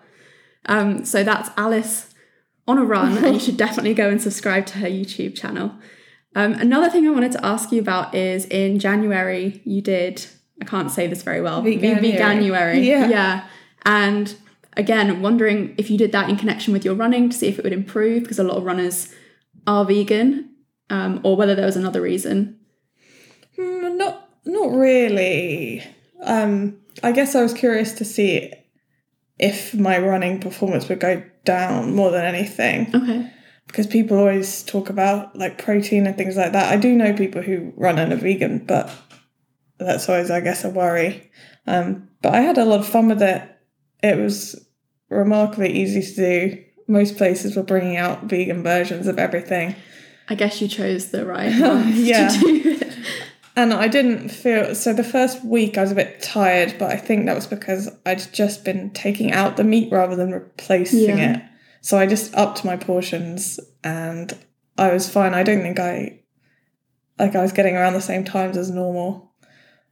Um, 0.68 1.06
so 1.06 1.24
that's 1.24 1.50
Alice 1.58 2.14
on 2.68 2.78
a 2.78 2.84
run, 2.84 3.24
and 3.24 3.36
you 3.36 3.40
should 3.40 3.58
definitely 3.58 3.94
go 3.94 4.10
and 4.10 4.22
subscribe 4.22 4.66
to 4.68 4.80
her 4.80 4.88
YouTube 4.88 5.36
channel. 5.36 5.76
Um, 6.36 6.54
another 6.54 6.90
thing 6.90 7.08
I 7.08 7.12
wanted 7.12 7.32
to 7.34 7.46
ask 7.46 7.72
you 7.72 7.80
about 7.80 8.14
is 8.14 8.46
in 8.46 8.78
January 8.80 9.62
you 9.66 9.82
did 9.82 10.26
I 10.62 10.66
can't 10.66 10.92
say 10.92 11.08
this 11.08 11.24
very 11.24 11.42
well 11.42 11.62
Veganuary. 11.64 12.18
Veganuary. 12.18 12.86
Yeah. 12.86 13.08
yeah, 13.08 13.48
and 13.86 14.36
again 14.78 15.22
wondering 15.22 15.74
if 15.78 15.90
you 15.90 15.98
did 15.98 16.12
that 16.12 16.30
in 16.30 16.36
connection 16.36 16.74
with 16.74 16.84
your 16.84 16.96
running 16.96 17.30
to 17.30 17.38
see 17.38 17.48
if 17.48 17.58
it 17.58 17.64
would 17.64 17.74
improve 17.74 18.24
because 18.24 18.40
a 18.40 18.44
lot 18.44 18.58
of 18.58 18.64
runners 18.64 19.14
are 19.66 19.86
vegan 19.86 20.50
um, 20.90 21.20
or 21.24 21.36
whether 21.38 21.56
there 21.56 21.66
was 21.66 21.78
another 21.78 22.02
reason 22.02 22.60
Mm, 23.58 23.96
not 23.96 24.30
not 24.46 24.76
really 24.76 25.82
um 26.22 26.78
i 27.04 27.14
guess 27.14 27.36
i 27.36 27.42
was 27.42 27.54
curious 27.54 27.94
to 27.94 28.04
see 28.04 28.52
if 29.40 29.74
my 29.74 29.98
running 29.98 30.42
performance 30.42 30.90
would 30.90 31.00
go 31.00 31.24
down 31.46 31.96
more 31.96 32.12
than 32.12 32.26
anything 32.26 32.94
okay 32.94 33.32
because 33.68 33.88
people 33.88 34.18
always 34.18 34.64
talk 34.64 34.90
about 34.90 35.36
like 35.36 35.58
protein 35.58 36.08
and 36.08 36.16
things 36.18 36.38
like 36.38 36.52
that. 36.54 36.72
I 36.72 36.78
do 36.78 36.94
know 36.96 37.14
people 37.14 37.42
who 37.42 37.74
run 37.76 37.98
and 38.00 38.14
are 38.14 38.18
vegan, 38.18 38.66
but 38.66 38.90
that's 39.78 40.08
always, 40.08 40.32
I 40.32 40.40
guess, 40.42 40.64
a 40.64 40.70
worry. 40.70 41.30
Um, 41.68 42.10
but 42.22 42.34
I 42.34 42.42
had 42.42 42.58
a 42.58 42.66
lot 42.66 42.80
of 42.80 42.88
fun 42.88 43.08
with 43.10 43.22
it. 43.22 43.42
It 44.04 44.18
was 44.18 44.56
remarkably 45.10 45.74
easy 45.74 46.02
to 46.02 46.16
do. 46.16 46.64
Most 46.88 47.18
places 47.18 47.56
were 47.56 47.64
bringing 47.64 47.98
out 47.98 48.24
vegan 48.26 48.62
versions 48.64 49.08
of 49.08 49.18
everything. 49.20 49.76
I 50.30 50.36
guess 50.36 50.62
you 50.62 50.68
chose 50.68 51.12
the 51.12 51.26
right 51.26 51.52
Yeah. 51.96 52.28
to 52.30 52.40
do 52.40 52.62
it. 52.70 52.94
And 53.58 53.74
I 53.74 53.88
didn't 53.88 54.30
feel 54.30 54.76
so 54.76 54.92
the 54.94 55.04
first 55.04 55.44
week 55.46 55.78
I 55.78 55.82
was 55.82 55.92
a 55.92 55.96
bit 55.96 56.22
tired, 56.22 56.76
but 56.78 56.92
I 56.92 56.98
think 56.98 57.26
that 57.26 57.36
was 57.36 57.48
because 57.48 57.90
I'd 58.06 58.22
just 58.34 58.66
been 58.66 58.90
taking 58.92 59.32
out 59.32 59.56
the 59.56 59.64
meat 59.64 59.92
rather 59.92 60.16
than 60.16 60.32
replacing 60.32 61.18
Yeah. 61.18 61.38
it. 61.38 61.44
So 61.86 62.00
I 62.00 62.08
just 62.08 62.34
upped 62.34 62.66
my 62.66 62.78
portions 62.78 63.60
and 63.84 64.36
I 64.76 64.92
was 64.92 65.08
fine. 65.08 65.36
I 65.36 65.44
don't 65.44 65.62
think 65.62 65.80
I 65.80 66.20
like 67.20 67.36
I 67.36 67.44
was 67.44 67.52
getting 67.52 67.76
around 67.76 67.94
the 67.94 68.02
same 68.02 68.24
times 68.24 68.58
as 68.58 68.72
normal. 68.72 69.36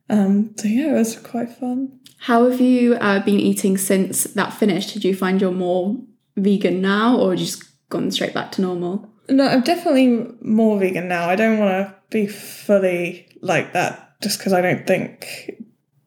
Um 0.10 0.56
so 0.58 0.68
yeah, 0.68 0.90
it 0.90 0.98
was 0.98 1.20
quite 1.20 1.52
fun. 1.52 2.00
How 2.18 2.50
have 2.50 2.60
you 2.60 2.96
uh, 2.96 3.20
been 3.24 3.40
eating 3.40 3.78
since 3.78 4.24
that 4.24 4.54
finished? 4.54 4.96
Did 4.96 5.04
you 5.04 5.16
find 5.16 5.40
you're 5.40 5.52
more 5.52 5.96
vegan 6.36 6.82
now, 6.82 7.16
or 7.16 7.36
just 7.36 7.64
gone 7.90 8.10
straight 8.10 8.34
back 8.34 8.52
to 8.54 8.62
normal? 8.64 9.08
No, 9.30 9.46
I'm 9.46 9.62
definitely 9.62 10.34
more 10.42 10.80
vegan 10.80 11.08
now. 11.08 11.30
I 11.30 11.36
don't 11.36 11.60
want 11.60 11.74
to 11.74 11.96
be 12.10 12.26
fully 12.26 13.28
like 13.42 13.74
that 13.74 14.20
just 14.24 14.40
because 14.40 14.54
I 14.54 14.62
don't 14.62 14.88
think 14.88 15.62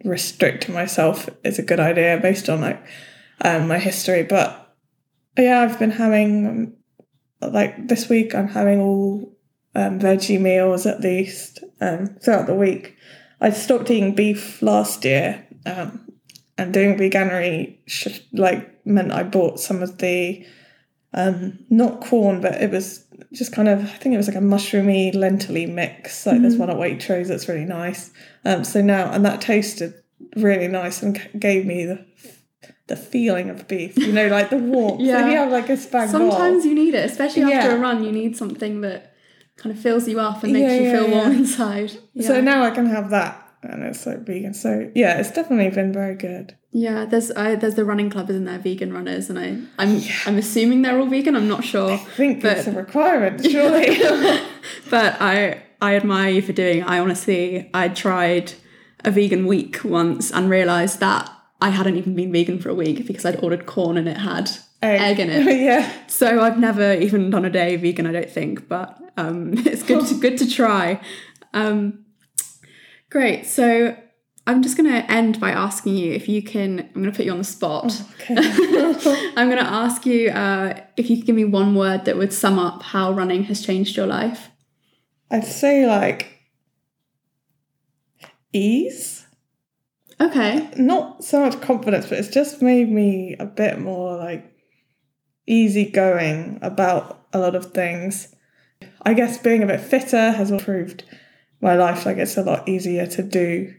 restricting 0.04 0.74
myself 0.74 1.28
is 1.44 1.60
a 1.60 1.62
good 1.62 1.78
idea 1.78 2.18
based 2.20 2.48
on 2.48 2.62
like 2.62 2.84
um, 3.42 3.68
my 3.68 3.78
history. 3.78 4.24
But 4.24 4.65
yeah, 5.36 5.62
I've 5.62 5.78
been 5.78 5.90
having 5.90 6.76
like 7.40 7.88
this 7.88 8.08
week. 8.08 8.34
I'm 8.34 8.48
having 8.48 8.80
all 8.80 9.36
um, 9.74 9.98
veggie 9.98 10.40
meals 10.40 10.86
at 10.86 11.00
least 11.00 11.62
um, 11.80 12.16
throughout 12.22 12.46
the 12.46 12.54
week. 12.54 12.96
I 13.40 13.50
stopped 13.50 13.90
eating 13.90 14.14
beef 14.14 14.62
last 14.62 15.04
year, 15.04 15.46
um, 15.66 16.12
and 16.56 16.72
doing 16.72 16.96
Veganuary 16.96 17.78
sh- 17.86 18.20
like 18.32 18.86
meant 18.86 19.12
I 19.12 19.22
bought 19.22 19.60
some 19.60 19.82
of 19.82 19.98
the 19.98 20.46
um, 21.12 21.58
not 21.70 22.00
Quorn, 22.00 22.40
but 22.40 22.54
it 22.54 22.70
was 22.70 23.04
just 23.32 23.52
kind 23.52 23.68
of 23.68 23.80
I 23.80 23.96
think 23.96 24.14
it 24.14 24.18
was 24.18 24.28
like 24.28 24.36
a 24.36 24.40
mushroomy 24.40 25.14
lentil 25.14 25.68
mix. 25.68 26.26
Like 26.26 26.40
there's 26.40 26.56
one 26.56 26.70
at 26.70 26.76
Waitrose 26.76 27.28
that's 27.28 27.48
really 27.48 27.64
nice. 27.64 28.10
Um, 28.44 28.64
so 28.64 28.80
now 28.80 29.10
and 29.12 29.24
that 29.24 29.40
tasted 29.40 29.94
really 30.36 30.68
nice 30.68 31.02
and 31.02 31.20
gave 31.38 31.66
me 31.66 31.84
the 31.84 32.04
the 32.88 32.96
feeling 32.96 33.50
of 33.50 33.66
beef. 33.68 33.96
You 33.98 34.12
know, 34.12 34.28
like 34.28 34.50
the 34.50 34.58
warmth. 34.58 35.00
Yeah. 35.00 35.20
So 35.22 35.26
you 35.28 35.36
have 35.36 35.50
like 35.50 35.68
a 35.68 35.72
spag 35.76 36.08
Sometimes 36.08 36.64
you 36.64 36.74
need 36.74 36.94
it, 36.94 37.04
especially 37.10 37.42
after 37.42 37.68
Yeah. 37.70 37.74
a 37.74 37.78
run. 37.78 38.04
You 38.04 38.12
need 38.12 38.36
something 38.36 38.80
that 38.82 39.12
kind 39.56 39.74
of 39.74 39.80
fills 39.82 40.06
you 40.08 40.20
up 40.20 40.42
and 40.44 40.52
makes 40.52 40.62
Yeah, 40.70 40.76
you 40.78 40.82
yeah, 40.84 40.92
feel 40.92 41.10
warm 41.10 41.32
inside. 41.32 41.92
Yeah. 42.14 42.26
So 42.28 42.40
now 42.40 42.62
I 42.62 42.70
can 42.70 42.86
have 42.86 43.10
that, 43.10 43.42
and 43.62 43.82
it's 43.82 44.06
like 44.06 44.20
vegan. 44.26 44.54
So 44.54 44.90
yeah, 44.94 45.18
it's 45.18 45.30
definitely 45.32 45.70
been 45.70 45.92
very 45.92 46.14
good. 46.14 46.54
Yeah, 46.72 47.06
there's 47.06 47.30
I, 47.32 47.54
there's 47.56 47.74
the 47.74 47.86
running 47.86 48.10
club, 48.10 48.28
isn't 48.30 48.44
there? 48.44 48.58
Vegan 48.58 48.92
runners, 48.92 49.30
and 49.30 49.38
I 49.38 49.58
I'm 49.82 50.00
I'm 50.26 50.36
assuming 50.38 50.82
they're 50.82 50.98
all 50.98 51.06
vegan. 51.06 51.34
I'm 51.34 51.48
not 51.48 51.64
sure, 51.64 51.92
I 51.92 51.96
think 51.96 52.42
But- 52.42 52.58
it's 52.58 52.66
a 52.66 52.72
requirement, 52.72 53.42
surely. 53.50 53.98
but 54.90 55.16
I 55.20 55.62
I 55.80 55.96
admire 55.96 56.30
you 56.30 56.42
for 56.42 56.52
doing. 56.52 56.82
I 56.84 56.98
honestly 56.98 57.70
I 57.74 57.88
tried 57.88 58.52
a 59.04 59.10
vegan 59.10 59.46
week 59.46 59.80
once 59.84 60.30
and 60.30 60.50
realised 60.50 61.00
that 61.00 61.30
I 61.60 61.70
hadn't 61.70 61.96
even 61.96 62.14
been 62.14 62.32
vegan 62.32 62.58
for 62.60 62.68
a 62.68 62.74
week 62.74 63.06
because 63.06 63.24
I'd 63.24 63.42
ordered 63.42 63.66
Quorn 63.66 63.96
and 63.96 64.08
it 64.08 64.18
had 64.18 64.50
egg, 64.82 65.00
egg 65.00 65.20
in 65.20 65.30
it. 65.30 65.60
yeah. 65.60 65.90
So 66.06 66.40
I've 66.40 66.58
never 66.58 66.94
even 66.94 67.30
done 67.30 67.44
a 67.44 67.50
day 67.50 67.76
vegan, 67.76 68.06
I 68.06 68.12
don't 68.12 68.30
think, 68.30 68.68
but 68.68 68.98
um, 69.16 69.54
it's 69.56 69.82
good 69.82 70.06
to, 70.06 70.20
good 70.20 70.38
to 70.38 70.50
try. 70.50 71.00
Um, 71.54 72.04
great. 73.10 73.46
So 73.46 73.96
I'm 74.46 74.62
just 74.62 74.76
going 74.76 74.90
to 74.90 75.10
end 75.10 75.40
by 75.40 75.50
asking 75.50 75.96
you 75.96 76.12
if 76.12 76.28
you 76.28 76.42
can. 76.42 76.80
I'm 76.80 77.02
going 77.02 77.10
to 77.10 77.16
put 77.16 77.24
you 77.24 77.32
on 77.32 77.38
the 77.38 77.44
spot. 77.44 77.90
Oh, 77.90 78.10
okay. 78.20 79.32
I'm 79.36 79.48
going 79.50 79.62
to 79.62 79.70
ask 79.70 80.06
you 80.06 80.28
uh, 80.30 80.78
if 80.96 81.10
you 81.10 81.16
could 81.16 81.26
give 81.26 81.36
me 81.36 81.44
one 81.44 81.74
word 81.74 82.04
that 82.04 82.16
would 82.16 82.32
sum 82.32 82.58
up 82.58 82.82
how 82.82 83.12
running 83.12 83.44
has 83.44 83.64
changed 83.64 83.96
your 83.96 84.06
life. 84.06 84.50
I'd 85.30 85.44
say 85.44 85.86
like 85.86 86.28
ease. 88.52 89.15
Okay. 90.20 90.70
Not 90.76 91.24
so 91.24 91.40
much 91.40 91.60
confidence, 91.60 92.08
but 92.08 92.18
it's 92.18 92.28
just 92.28 92.62
made 92.62 92.90
me 92.90 93.36
a 93.38 93.46
bit 93.46 93.78
more 93.78 94.16
like 94.16 94.52
easygoing 95.46 96.58
about 96.62 97.26
a 97.32 97.38
lot 97.38 97.54
of 97.54 97.72
things. 97.72 98.34
I 99.02 99.14
guess 99.14 99.38
being 99.38 99.62
a 99.62 99.66
bit 99.66 99.80
fitter 99.80 100.32
has 100.32 100.50
improved 100.50 101.04
my 101.60 101.76
life. 101.76 102.06
Like 102.06 102.16
it's 102.16 102.36
a 102.36 102.42
lot 102.42 102.68
easier 102.68 103.06
to 103.06 103.22
do 103.22 103.74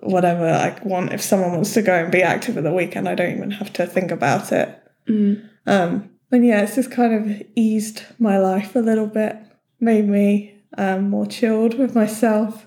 whatever 0.00 0.48
I 0.48 0.78
want. 0.84 1.12
If 1.12 1.20
someone 1.20 1.52
wants 1.52 1.74
to 1.74 1.82
go 1.82 1.94
and 1.94 2.12
be 2.12 2.22
active 2.22 2.56
at 2.56 2.64
the 2.64 2.72
weekend, 2.72 3.08
I 3.08 3.14
don't 3.14 3.36
even 3.36 3.50
have 3.52 3.72
to 3.74 3.86
think 3.86 4.10
about 4.10 4.52
it. 4.52 4.78
Mm. 5.08 5.48
Um, 5.66 6.10
and 6.30 6.44
yeah, 6.46 6.62
it's 6.62 6.74
just 6.74 6.90
kind 6.90 7.14
of 7.14 7.46
eased 7.54 8.02
my 8.18 8.38
life 8.38 8.74
a 8.74 8.80
little 8.80 9.06
bit, 9.06 9.36
made 9.80 10.08
me 10.08 10.62
um, 10.78 11.10
more 11.10 11.26
chilled 11.26 11.78
with 11.78 11.94
myself. 11.94 12.66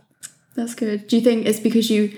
That's 0.56 0.76
good. 0.76 1.08
Do 1.08 1.18
you 1.18 1.22
think 1.22 1.46
it's 1.46 1.60
because 1.60 1.90
you, 1.90 2.16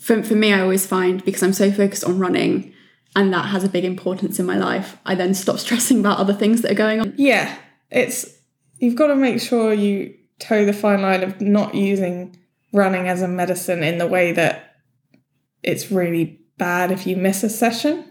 for, 0.00 0.22
for 0.22 0.34
me, 0.34 0.52
I 0.52 0.60
always 0.60 0.86
find 0.86 1.24
because 1.24 1.42
I'm 1.42 1.52
so 1.52 1.70
focused 1.70 2.04
on 2.04 2.18
running 2.18 2.72
and 3.14 3.32
that 3.32 3.46
has 3.46 3.64
a 3.64 3.68
big 3.68 3.84
importance 3.84 4.38
in 4.38 4.46
my 4.46 4.56
life, 4.56 4.96
I 5.04 5.14
then 5.14 5.34
stop 5.34 5.58
stressing 5.60 6.00
about 6.00 6.18
other 6.18 6.34
things 6.34 6.62
that 6.62 6.72
are 6.72 6.76
going 6.76 7.00
on. 7.00 7.14
Yeah, 7.16 7.56
it's, 7.90 8.26
you've 8.78 8.96
got 8.96 9.08
to 9.08 9.16
make 9.16 9.40
sure 9.40 9.72
you 9.72 10.14
toe 10.38 10.64
the 10.64 10.72
fine 10.72 11.02
line 11.02 11.22
of 11.22 11.40
not 11.40 11.74
using 11.74 12.36
running 12.72 13.08
as 13.08 13.20
a 13.20 13.28
medicine 13.28 13.82
in 13.82 13.98
the 13.98 14.06
way 14.06 14.32
that 14.32 14.76
it's 15.62 15.90
really 15.90 16.40
bad 16.56 16.90
if 16.90 17.06
you 17.06 17.16
miss 17.16 17.42
a 17.42 17.50
session. 17.50 18.04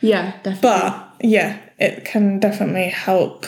Yeah, 0.00 0.32
definitely. 0.42 0.60
But 0.62 1.14
yeah, 1.20 1.58
it 1.78 2.04
can 2.04 2.40
definitely 2.40 2.88
help 2.88 3.46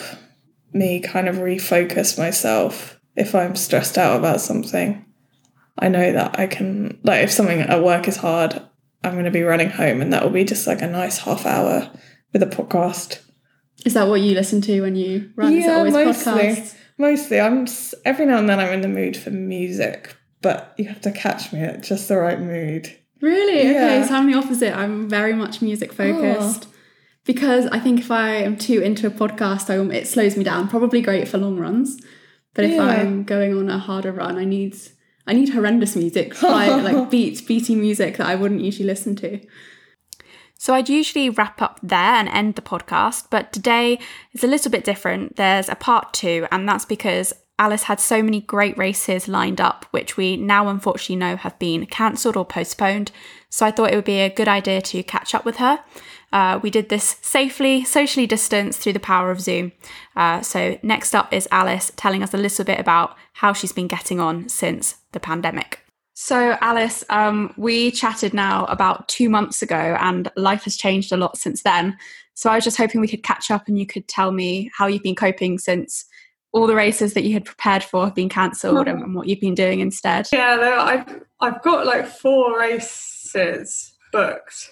me 0.71 0.99
kind 0.99 1.27
of 1.27 1.37
refocus 1.37 2.17
myself 2.17 2.99
if 3.15 3.33
I'm 3.33 3.55
stressed 3.55 3.97
out 3.97 4.17
about 4.17 4.41
something. 4.41 5.05
I 5.79 5.87
know 5.87 6.11
that 6.11 6.39
I 6.39 6.47
can, 6.47 6.99
like, 7.03 7.23
if 7.23 7.31
something 7.31 7.61
at 7.61 7.83
work 7.83 8.07
is 8.07 8.17
hard, 8.17 8.61
I'm 9.03 9.13
going 9.13 9.25
to 9.25 9.31
be 9.31 9.43
running 9.43 9.69
home 9.69 10.01
and 10.01 10.11
that 10.13 10.23
will 10.23 10.29
be 10.29 10.43
just 10.43 10.67
like 10.67 10.81
a 10.81 10.87
nice 10.87 11.19
half 11.19 11.45
hour 11.45 11.89
with 12.33 12.43
a 12.43 12.47
podcast. 12.47 13.21
Is 13.85 13.93
that 13.93 14.07
what 14.07 14.21
you 14.21 14.33
listen 14.33 14.61
to 14.61 14.81
when 14.81 14.95
you 14.95 15.31
run? 15.35 15.55
Yeah, 15.55 15.83
mostly. 15.83 16.33
Podcasts? 16.33 16.75
Mostly. 16.97 17.39
I'm 17.39 17.65
every 18.03 18.25
now 18.25 18.37
and 18.37 18.49
then 18.49 18.59
I'm 18.59 18.73
in 18.73 18.81
the 18.81 18.89
mood 18.89 19.15
for 19.15 19.29
music, 19.29 20.15
but 20.41 20.73
you 20.77 20.85
have 20.89 20.99
to 21.01 21.11
catch 21.11 21.53
me 21.53 21.61
at 21.61 21.81
just 21.81 22.09
the 22.09 22.17
right 22.17 22.39
mood. 22.39 22.93
Really? 23.21 23.71
Yeah. 23.71 23.85
Okay, 23.85 24.07
so 24.07 24.15
I'm 24.15 24.29
the 24.29 24.37
opposite. 24.37 24.75
I'm 24.75 25.09
very 25.09 25.33
much 25.33 25.61
music 25.61 25.91
oh. 25.93 25.95
focused. 25.95 26.67
Oh. 26.67 26.73
Because 27.25 27.67
I 27.67 27.79
think 27.79 27.99
if 27.99 28.11
I 28.11 28.31
am 28.31 28.57
too 28.57 28.81
into 28.81 29.07
a 29.07 29.11
podcast, 29.11 29.69
I, 29.69 29.95
it 29.95 30.07
slows 30.07 30.35
me 30.35 30.43
down. 30.43 30.67
Probably 30.67 31.01
great 31.01 31.27
for 31.27 31.37
long 31.37 31.57
runs, 31.57 32.01
but 32.53 32.65
if 32.65 32.71
yeah. 32.71 32.83
I'm 32.83 33.23
going 33.23 33.55
on 33.55 33.69
a 33.69 33.77
harder 33.77 34.11
run, 34.11 34.37
I 34.37 34.45
need 34.45 34.75
I 35.29 35.33
need 35.33 35.49
horrendous 35.49 35.95
music, 35.95 36.41
like, 36.43 36.83
like 36.83 37.11
beat 37.11 37.45
beaty 37.45 37.75
music 37.75 38.17
that 38.17 38.25
I 38.25 38.33
wouldn't 38.33 38.61
usually 38.61 38.87
listen 38.87 39.15
to. 39.17 39.39
So 40.55 40.73
I'd 40.73 40.89
usually 40.89 41.29
wrap 41.29 41.61
up 41.61 41.79
there 41.83 42.15
and 42.15 42.27
end 42.27 42.55
the 42.55 42.63
podcast, 42.63 43.27
but 43.29 43.53
today 43.53 43.99
is 44.33 44.43
a 44.43 44.47
little 44.47 44.71
bit 44.71 44.83
different. 44.83 45.35
There's 45.35 45.69
a 45.69 45.75
part 45.75 46.13
two, 46.13 46.47
and 46.51 46.67
that's 46.67 46.83
because 46.83 47.31
Alice 47.59 47.83
had 47.83 47.99
so 47.99 48.23
many 48.23 48.41
great 48.41 48.75
races 48.77 49.27
lined 49.27 49.61
up, 49.61 49.85
which 49.91 50.17
we 50.17 50.35
now 50.35 50.67
unfortunately 50.67 51.17
know 51.17 51.35
have 51.35 51.59
been 51.59 51.85
cancelled 51.85 52.35
or 52.35 52.43
postponed. 52.43 53.11
So 53.49 53.67
I 53.67 53.71
thought 53.71 53.91
it 53.91 53.95
would 53.95 54.05
be 54.05 54.21
a 54.21 54.33
good 54.33 54.47
idea 54.47 54.81
to 54.81 55.03
catch 55.03 55.35
up 55.35 55.45
with 55.45 55.57
her. 55.57 55.79
Uh, 56.31 56.59
we 56.61 56.69
did 56.69 56.89
this 56.89 57.17
safely, 57.21 57.83
socially 57.83 58.27
distanced 58.27 58.79
through 58.79 58.93
the 58.93 58.99
power 58.99 59.31
of 59.31 59.41
Zoom. 59.41 59.71
Uh, 60.15 60.41
so 60.41 60.77
next 60.83 61.15
up 61.15 61.33
is 61.33 61.47
Alice 61.51 61.91
telling 61.95 62.23
us 62.23 62.33
a 62.33 62.37
little 62.37 62.65
bit 62.65 62.79
about 62.79 63.15
how 63.33 63.53
she's 63.53 63.71
been 63.71 63.87
getting 63.87 64.19
on 64.19 64.47
since 64.49 64.95
the 65.11 65.19
pandemic. 65.19 65.79
So, 66.21 66.57
Alice, 66.59 67.05
um, 67.09 67.53
we 67.55 67.91
chatted 67.91 68.33
now 68.33 68.65
about 68.65 69.07
two 69.07 69.29
months 69.29 69.61
ago, 69.61 69.95
and 70.01 70.29
life 70.35 70.65
has 70.65 70.75
changed 70.75 71.13
a 71.13 71.17
lot 71.17 71.37
since 71.37 71.63
then. 71.63 71.97
So, 72.33 72.49
I 72.49 72.55
was 72.55 72.65
just 72.65 72.75
hoping 72.75 72.99
we 72.99 73.07
could 73.07 73.23
catch 73.23 73.49
up 73.49 73.69
and 73.69 73.79
you 73.79 73.85
could 73.85 74.05
tell 74.09 74.33
me 74.33 74.69
how 74.77 74.87
you've 74.87 75.01
been 75.01 75.15
coping 75.15 75.57
since 75.57 76.03
all 76.51 76.67
the 76.67 76.75
races 76.75 77.13
that 77.13 77.23
you 77.23 77.31
had 77.33 77.45
prepared 77.45 77.83
for 77.83 78.03
have 78.03 78.15
been 78.15 78.27
cancelled 78.27 78.87
and, 78.87 79.01
and, 79.01 79.15
what 79.15 79.27
you've 79.27 79.39
been 79.39 79.55
doing 79.55 79.79
instead? 79.79 80.27
Yeah, 80.33 80.57
no, 80.57 80.79
I've 80.79 81.23
I've 81.39 81.61
got 81.61 81.85
like 81.85 82.05
four 82.05 82.59
races 82.59 83.93
booked 84.11 84.71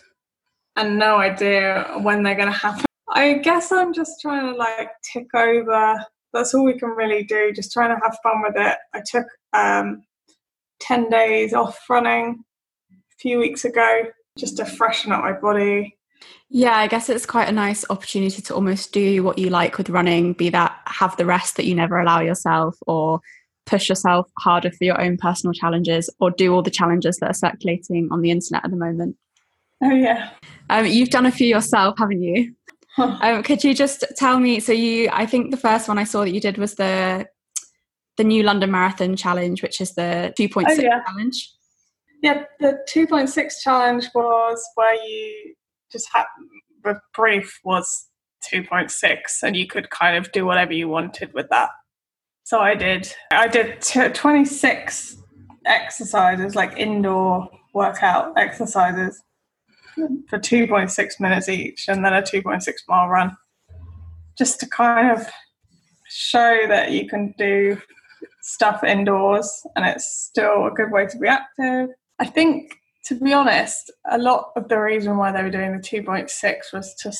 and 0.77 0.97
no 0.97 1.17
idea 1.17 1.97
when 2.01 2.23
they're 2.23 2.35
going 2.35 2.51
to 2.51 2.57
happen. 2.57 2.85
I 3.09 3.33
guess 3.33 3.71
I'm 3.71 3.93
just 3.93 4.21
trying 4.21 4.51
to 4.51 4.57
like 4.57 4.89
tick 5.11 5.27
over. 5.35 6.03
That's 6.33 6.53
all 6.53 6.63
we 6.63 6.77
can 6.77 6.89
really 6.89 7.23
do. 7.23 7.51
Just 7.53 7.71
trying 7.71 7.89
to 7.89 8.01
have 8.03 8.17
fun 8.23 8.41
with 8.43 8.55
it. 8.55 8.77
I 8.93 9.01
took 9.05 9.25
um, 9.53 10.03
ten 10.79 11.09
days 11.09 11.53
off 11.53 11.79
running 11.89 12.43
a 12.91 13.15
few 13.19 13.39
weeks 13.39 13.65
ago 13.65 14.03
just 14.37 14.57
to 14.57 14.65
freshen 14.65 15.11
up 15.11 15.23
my 15.23 15.33
body 15.33 15.97
yeah, 16.49 16.77
I 16.77 16.87
guess 16.87 17.09
it's 17.09 17.25
quite 17.25 17.49
a 17.49 17.53
nice 17.53 17.83
opportunity 17.89 18.41
to 18.41 18.55
almost 18.55 18.93
do 18.93 19.23
what 19.23 19.37
you 19.37 19.49
like 19.49 19.77
with 19.77 19.89
running, 19.89 20.33
be 20.33 20.49
that 20.49 20.79
have 20.85 21.17
the 21.17 21.25
rest 21.25 21.57
that 21.57 21.65
you 21.65 21.75
never 21.75 21.99
allow 21.99 22.21
yourself, 22.21 22.77
or 22.87 23.19
push 23.65 23.89
yourself 23.89 24.29
harder 24.39 24.71
for 24.71 24.85
your 24.85 24.99
own 24.99 25.17
personal 25.17 25.53
challenges, 25.53 26.09
or 26.19 26.31
do 26.31 26.53
all 26.53 26.61
the 26.61 26.71
challenges 26.71 27.17
that 27.17 27.29
are 27.29 27.33
circulating 27.33 28.07
on 28.11 28.21
the 28.21 28.31
internet 28.31 28.63
at 28.63 28.71
the 28.71 28.77
moment. 28.77 29.17
Oh, 29.83 29.91
yeah. 29.91 30.31
Um, 30.69 30.85
you've 30.85 31.09
done 31.09 31.25
a 31.25 31.31
few 31.31 31.47
yourself, 31.47 31.95
haven't 31.97 32.21
you? 32.21 32.53
um, 32.97 33.43
could 33.43 33.63
you 33.63 33.73
just 33.73 34.03
tell 34.15 34.39
me? 34.39 34.59
So, 34.59 34.71
you, 34.71 35.09
I 35.11 35.25
think 35.25 35.51
the 35.51 35.57
first 35.57 35.87
one 35.87 35.97
I 35.97 36.03
saw 36.03 36.21
that 36.21 36.31
you 36.31 36.41
did 36.41 36.57
was 36.57 36.75
the 36.75 37.27
the 38.17 38.23
new 38.23 38.41
London 38.41 38.71
Marathon 38.71 39.15
Challenge, 39.15 39.61
which 39.61 39.79
is 39.79 39.93
the 39.93 40.33
2.6 40.39 40.65
oh, 40.67 40.81
yeah. 40.81 41.03
challenge. 41.03 41.53
Yeah, 42.23 42.45
the 42.59 42.79
2.6 42.89 43.53
challenge 43.61 44.07
was 44.15 44.59
where 44.73 44.95
you 44.95 45.53
just 45.91 46.09
had 46.11 46.25
the 46.83 46.99
brief 47.13 47.59
was 47.63 48.07
2.6 48.51 49.19
and 49.43 49.55
you 49.55 49.67
could 49.67 49.89
kind 49.89 50.17
of 50.17 50.31
do 50.31 50.45
whatever 50.45 50.73
you 50.73 50.87
wanted 50.87 51.33
with 51.33 51.47
that 51.49 51.69
so 52.43 52.59
i 52.59 52.73
did 52.73 53.11
i 53.31 53.47
did 53.47 53.81
t- 53.81 54.07
26 54.07 55.17
exercises 55.65 56.55
like 56.55 56.77
indoor 56.77 57.49
workout 57.73 58.33
exercises 58.37 59.21
for 60.29 60.39
2.6 60.39 61.19
minutes 61.19 61.49
each 61.49 61.87
and 61.87 62.03
then 62.03 62.13
a 62.13 62.21
2.6 62.21 62.69
mile 62.87 63.07
run. 63.07 63.35
Just 64.37 64.59
to 64.59 64.67
kind 64.67 65.11
of 65.11 65.27
show 66.09 66.65
that 66.67 66.91
you 66.91 67.07
can 67.07 67.33
do 67.37 67.77
stuff 68.41 68.83
indoors 68.83 69.65
and 69.75 69.85
it's 69.85 70.07
still 70.07 70.67
a 70.67 70.71
good 70.71 70.91
way 70.91 71.05
to 71.07 71.17
be 71.17 71.27
active. 71.27 71.89
I 72.19 72.25
think 72.25 72.73
to 73.05 73.15
be 73.15 73.33
honest, 73.33 73.91
a 74.11 74.17
lot 74.17 74.51
of 74.55 74.67
the 74.67 74.77
reason 74.77 75.17
why 75.17 75.31
they 75.31 75.41
were 75.41 75.49
doing 75.49 75.71
the 75.71 75.81
2.6 75.81 76.73
was 76.73 76.93
to 76.95 77.11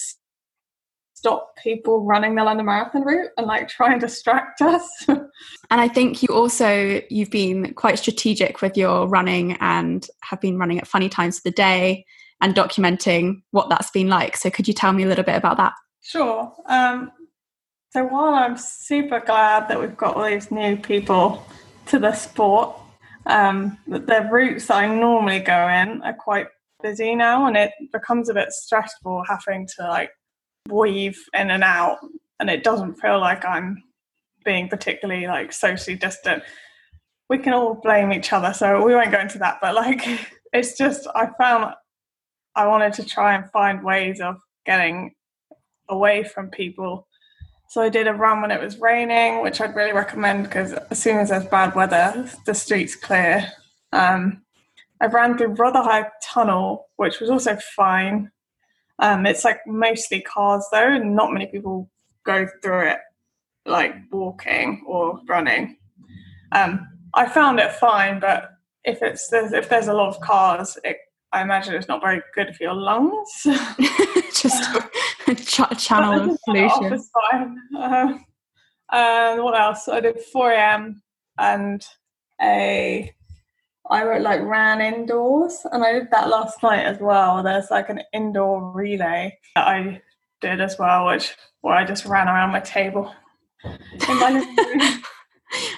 stop 1.14 1.56
people 1.64 2.04
running 2.04 2.36
the 2.36 2.44
London 2.44 2.66
Marathon 2.66 3.04
route 3.04 3.32
and 3.38 3.48
like 3.48 3.68
try 3.68 3.92
and 3.92 4.02
distract 4.02 4.62
us. 4.62 4.88
and 5.08 5.30
I 5.72 5.88
think 5.88 6.22
you 6.22 6.28
also 6.30 7.02
you've 7.10 7.32
been 7.32 7.74
quite 7.74 7.98
strategic 8.00 8.62
with 8.62 8.78
your 8.78 9.08
running 9.08 9.54
and 9.62 10.06
have 10.24 10.42
been 10.42 10.60
running 10.60 10.78
at 10.78 10.88
funny 10.88 11.10
times 11.10 11.38
of 11.38 11.44
the 11.44 11.52
day 11.52 12.06
and 12.42 12.56
documenting 12.56 13.42
what 13.52 13.70
that's 13.70 13.92
been 13.92 14.10
like. 14.10 14.38
So 14.38 14.50
could 14.50 14.68
you 14.68 14.74
tell 14.74 14.94
me 14.94 15.04
a 15.04 15.08
little 15.08 15.24
bit 15.24 15.36
about 15.36 15.58
that? 15.58 15.74
Sure. 16.02 16.54
Um, 16.68 17.12
so 17.92 18.06
while 18.06 18.34
I'm 18.34 18.58
super 18.58 19.20
glad 19.20 19.70
that 19.70 19.80
we've 19.80 19.98
got 19.98 20.16
all 20.16 20.26
these 20.26 20.52
new 20.52 20.78
people 20.78 21.46
to 21.88 22.00
the 22.00 22.14
sport, 22.14 22.78
um, 23.26 23.78
the 23.88 24.28
routes 24.32 24.68
that 24.68 24.78
I 24.78 24.94
normally 24.94 25.40
go 25.40 25.68
in 25.68 26.02
are 26.04 26.14
quite 26.14 26.48
busy 26.82 27.16
now, 27.16 27.48
and 27.48 27.58
it 27.58 27.72
becomes 27.92 28.30
a 28.30 28.34
bit 28.34 28.52
stressful 28.52 29.24
having 29.28 29.68
to 29.78 29.88
like 29.88 30.12
weave 30.70 31.20
in 31.34 31.50
and 31.50 31.64
out, 31.64 32.00
and 32.40 32.50
it 32.50 32.64
doesn't 32.64 32.96
feel 32.96 33.20
like 33.20 33.46
I'm 33.46 33.84
being 34.46 34.70
particularly 34.70 35.28
like 35.28 35.52
socially 35.52 35.98
distant. 35.98 36.44
We 37.30 37.38
can 37.38 37.54
all 37.54 37.74
blame 37.74 38.14
each 38.14 38.32
other, 38.32 38.54
so 38.54 38.84
we 38.84 38.96
won't 38.96 39.12
go 39.12 39.20
into 39.20 39.40
that. 39.40 39.60
But 39.62 39.76
like, 39.76 40.08
it's 40.54 40.78
just 40.78 41.08
I 41.16 41.30
found 41.38 41.74
I 42.58 42.68
wanted 42.68 42.92
to 42.94 43.06
try 43.06 43.36
and 43.36 43.50
find 43.52 43.84
ways 43.84 44.20
of 44.20 44.36
getting 44.66 45.14
away 45.88 46.24
from 46.26 46.50
people 46.50 47.08
so 47.70 47.82
I 47.82 47.90
did 47.90 48.08
a 48.08 48.14
run 48.14 48.42
when 48.42 48.52
it 48.52 48.62
was 48.62 48.80
raining, 48.80 49.42
which 49.42 49.60
I'd 49.60 49.76
really 49.76 49.92
recommend 49.92 50.44
because 50.44 50.72
as 50.74 51.02
soon 51.02 51.18
as 51.18 51.30
there's 51.30 51.46
bad 51.46 51.76
weather, 51.76 52.30
the 52.46 52.54
streets 52.54 52.96
clear. 52.96 53.52
Um, 53.92 54.44
I 55.02 55.08
ran 55.08 55.38
through 55.38 55.56
Rotherhithe 55.56 56.10
Tunnel, 56.24 56.88
which 56.96 57.20
was 57.20 57.30
also 57.30 57.58
fine. 57.76 58.32
Um, 59.00 59.26
it's 59.26 59.44
like 59.44 59.60
mostly 59.68 60.22
cars 60.22 60.66
though, 60.72 60.94
and 60.94 61.14
not 61.14 61.34
many 61.34 61.46
people 61.48 61.90
go 62.26 62.48
through 62.64 62.88
it 62.88 63.00
like 63.66 63.96
walking 64.12 64.84
or 64.88 65.20
running. 65.28 65.76
Um, 66.54 66.88
I 67.14 67.28
found 67.28 67.60
it 67.60 67.74
fine, 67.74 68.22
but 68.22 68.50
if 68.86 69.02
it's 69.02 69.28
if 69.34 69.68
there's 69.68 69.90
a 69.90 69.94
lot 69.94 70.08
of 70.08 70.22
cars, 70.22 70.78
it, 70.86 70.98
I 71.32 71.42
imagine 71.42 71.76
it's 71.76 71.88
not 71.88 72.02
very 72.02 72.22
good 72.34 72.56
for 72.56 72.64
your 72.64 72.74
lungs. 72.74 73.30
Just 74.34 74.64
a 75.28 75.36
ch- 75.36 75.86
channel 75.86 76.32
of 76.32 76.38
pollution. 76.46 77.02
Uh, 77.78 78.18
and 78.92 79.44
what 79.44 79.60
else? 79.60 79.88
I 79.88 80.00
did 80.00 80.20
4 80.20 80.52
a.m. 80.52 81.02
and 81.38 81.86
a 82.42 83.14
I 83.90 84.04
wrote 84.04 84.22
like 84.22 84.42
ran 84.42 84.82
indoors, 84.82 85.66
and 85.72 85.84
I 85.84 85.94
did 85.94 86.12
that 86.12 86.30
last 86.30 86.62
night 86.62 86.86
as 86.86 87.00
well. 87.00 87.42
There's 87.42 87.72
like 87.72 87.90
an 87.90 88.02
indoor 88.14 88.72
relay 88.72 89.38
that 89.56 89.68
I 89.68 90.02
did 90.42 90.62
as 90.62 90.78
well, 90.78 91.08
which 91.08 91.36
where 91.62 91.76
I 91.76 91.86
just 91.86 92.06
ran 92.06 92.28
around 92.28 92.52
my 92.52 92.60
table. 92.60 93.14
I 94.02 95.02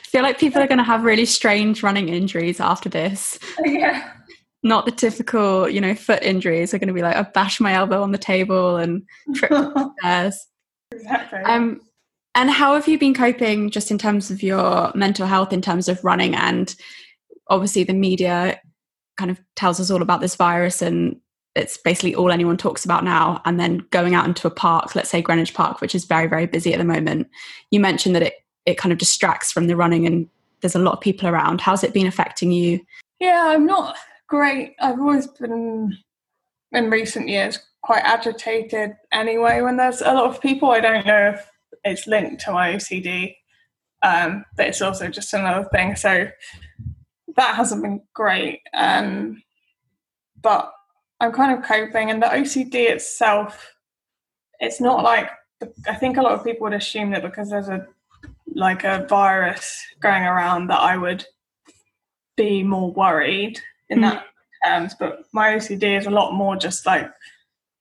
feel 0.03 0.23
like 0.23 0.39
people 0.39 0.61
are 0.61 0.67
going 0.67 0.79
to 0.79 0.83
have 0.83 1.03
really 1.03 1.25
strange 1.25 1.83
running 1.83 2.09
injuries 2.09 2.59
after 2.59 2.89
this. 2.89 3.37
Yeah. 3.63 4.13
Not 4.61 4.85
the 4.85 4.91
typical, 4.91 5.69
you 5.69 5.79
know, 5.79 5.95
foot 5.95 6.21
injuries. 6.21 6.73
Are 6.73 6.79
going 6.79 6.89
to 6.89 6.93
be 6.93 7.01
like, 7.01 7.15
I 7.15 7.21
bashed 7.23 7.61
my 7.61 7.73
elbow 7.73 8.01
on 8.01 8.11
the 8.11 8.17
table 8.17 8.77
and 8.77 9.03
tripped 9.33 9.55
stairs. 9.99 10.47
Exactly. 10.91 11.39
Um, 11.39 11.81
and 12.35 12.49
how 12.49 12.75
have 12.75 12.87
you 12.87 12.99
been 12.99 13.13
coping 13.13 13.69
just 13.69 13.91
in 13.91 13.97
terms 13.97 14.31
of 14.31 14.43
your 14.43 14.91
mental 14.95 15.27
health, 15.27 15.53
in 15.53 15.61
terms 15.61 15.87
of 15.87 16.03
running? 16.03 16.35
And 16.35 16.73
obviously, 17.47 17.83
the 17.83 17.93
media 17.93 18.59
kind 19.17 19.31
of 19.31 19.39
tells 19.55 19.79
us 19.79 19.91
all 19.91 20.01
about 20.01 20.21
this 20.21 20.35
virus 20.35 20.81
and 20.81 21.19
it's 21.55 21.77
basically 21.77 22.15
all 22.15 22.31
anyone 22.31 22.57
talks 22.57 22.85
about 22.85 23.03
now. 23.03 23.41
And 23.45 23.59
then 23.59 23.85
going 23.91 24.15
out 24.15 24.25
into 24.25 24.47
a 24.47 24.51
park, 24.51 24.95
let's 24.95 25.09
say 25.09 25.21
Greenwich 25.21 25.53
Park, 25.53 25.81
which 25.81 25.95
is 25.95 26.05
very, 26.05 26.27
very 26.27 26.45
busy 26.45 26.73
at 26.73 26.77
the 26.77 26.85
moment. 26.85 27.27
You 27.71 27.79
mentioned 27.79 28.15
that 28.15 28.23
it, 28.23 28.33
it 28.65 28.77
kind 28.77 28.93
of 28.93 28.97
distracts 28.97 29.51
from 29.51 29.67
the 29.67 29.75
running 29.75 30.05
and 30.05 30.29
there's 30.61 30.75
a 30.75 30.79
lot 30.79 30.93
of 30.93 31.01
people 31.01 31.27
around. 31.27 31.61
How's 31.61 31.83
it 31.83 31.93
been 31.93 32.07
affecting 32.07 32.51
you? 32.51 32.79
Yeah, 33.19 33.45
I'm 33.47 33.65
not 33.65 33.97
great. 34.29 34.75
I've 34.79 34.99
always 34.99 35.27
been, 35.27 35.97
in 36.71 36.89
recent 36.89 37.27
years, 37.27 37.59
quite 37.81 38.03
agitated 38.03 38.93
anyway 39.11 39.61
when 39.61 39.75
there's 39.75 40.01
a 40.01 40.13
lot 40.13 40.25
of 40.25 40.41
people. 40.41 40.71
I 40.71 40.79
don't 40.79 41.05
know 41.05 41.31
if 41.31 41.49
it's 41.83 42.07
linked 42.07 42.41
to 42.43 42.51
my 42.51 42.73
OCD, 42.73 43.35
um, 44.01 44.45
but 44.55 44.67
it's 44.67 44.81
also 44.81 45.07
just 45.07 45.33
another 45.33 45.67
thing. 45.73 45.95
So 45.95 46.29
that 47.35 47.55
hasn't 47.55 47.83
been 47.83 48.01
great. 48.13 48.61
Um, 48.73 49.41
but 50.41 50.71
I'm 51.19 51.33
kind 51.33 51.57
of 51.57 51.65
coping, 51.65 52.11
and 52.11 52.21
the 52.21 52.27
OCD 52.27 52.89
itself, 52.89 53.73
it's 54.59 54.79
not 54.79 55.03
like 55.03 55.29
I 55.87 55.95
think 55.95 56.15
a 56.15 56.21
lot 56.21 56.33
of 56.33 56.45
people 56.45 56.63
would 56.65 56.73
assume 56.73 57.11
that 57.11 57.23
because 57.23 57.49
there's 57.49 57.67
a 57.67 57.85
like 58.55 58.83
a 58.83 59.05
virus 59.09 59.81
going 59.99 60.23
around 60.23 60.67
that 60.67 60.79
I 60.79 60.95
would 60.97 61.25
be 62.37 62.63
more 62.63 62.91
worried 62.93 63.61
in 63.89 64.01
that 64.01 64.23
mm-hmm. 64.23 64.81
terms. 64.81 64.95
But 64.99 65.25
my 65.31 65.51
OCD 65.51 65.97
is 65.97 66.05
a 66.05 66.11
lot 66.11 66.33
more 66.33 66.55
just 66.55 66.85
like 66.85 67.09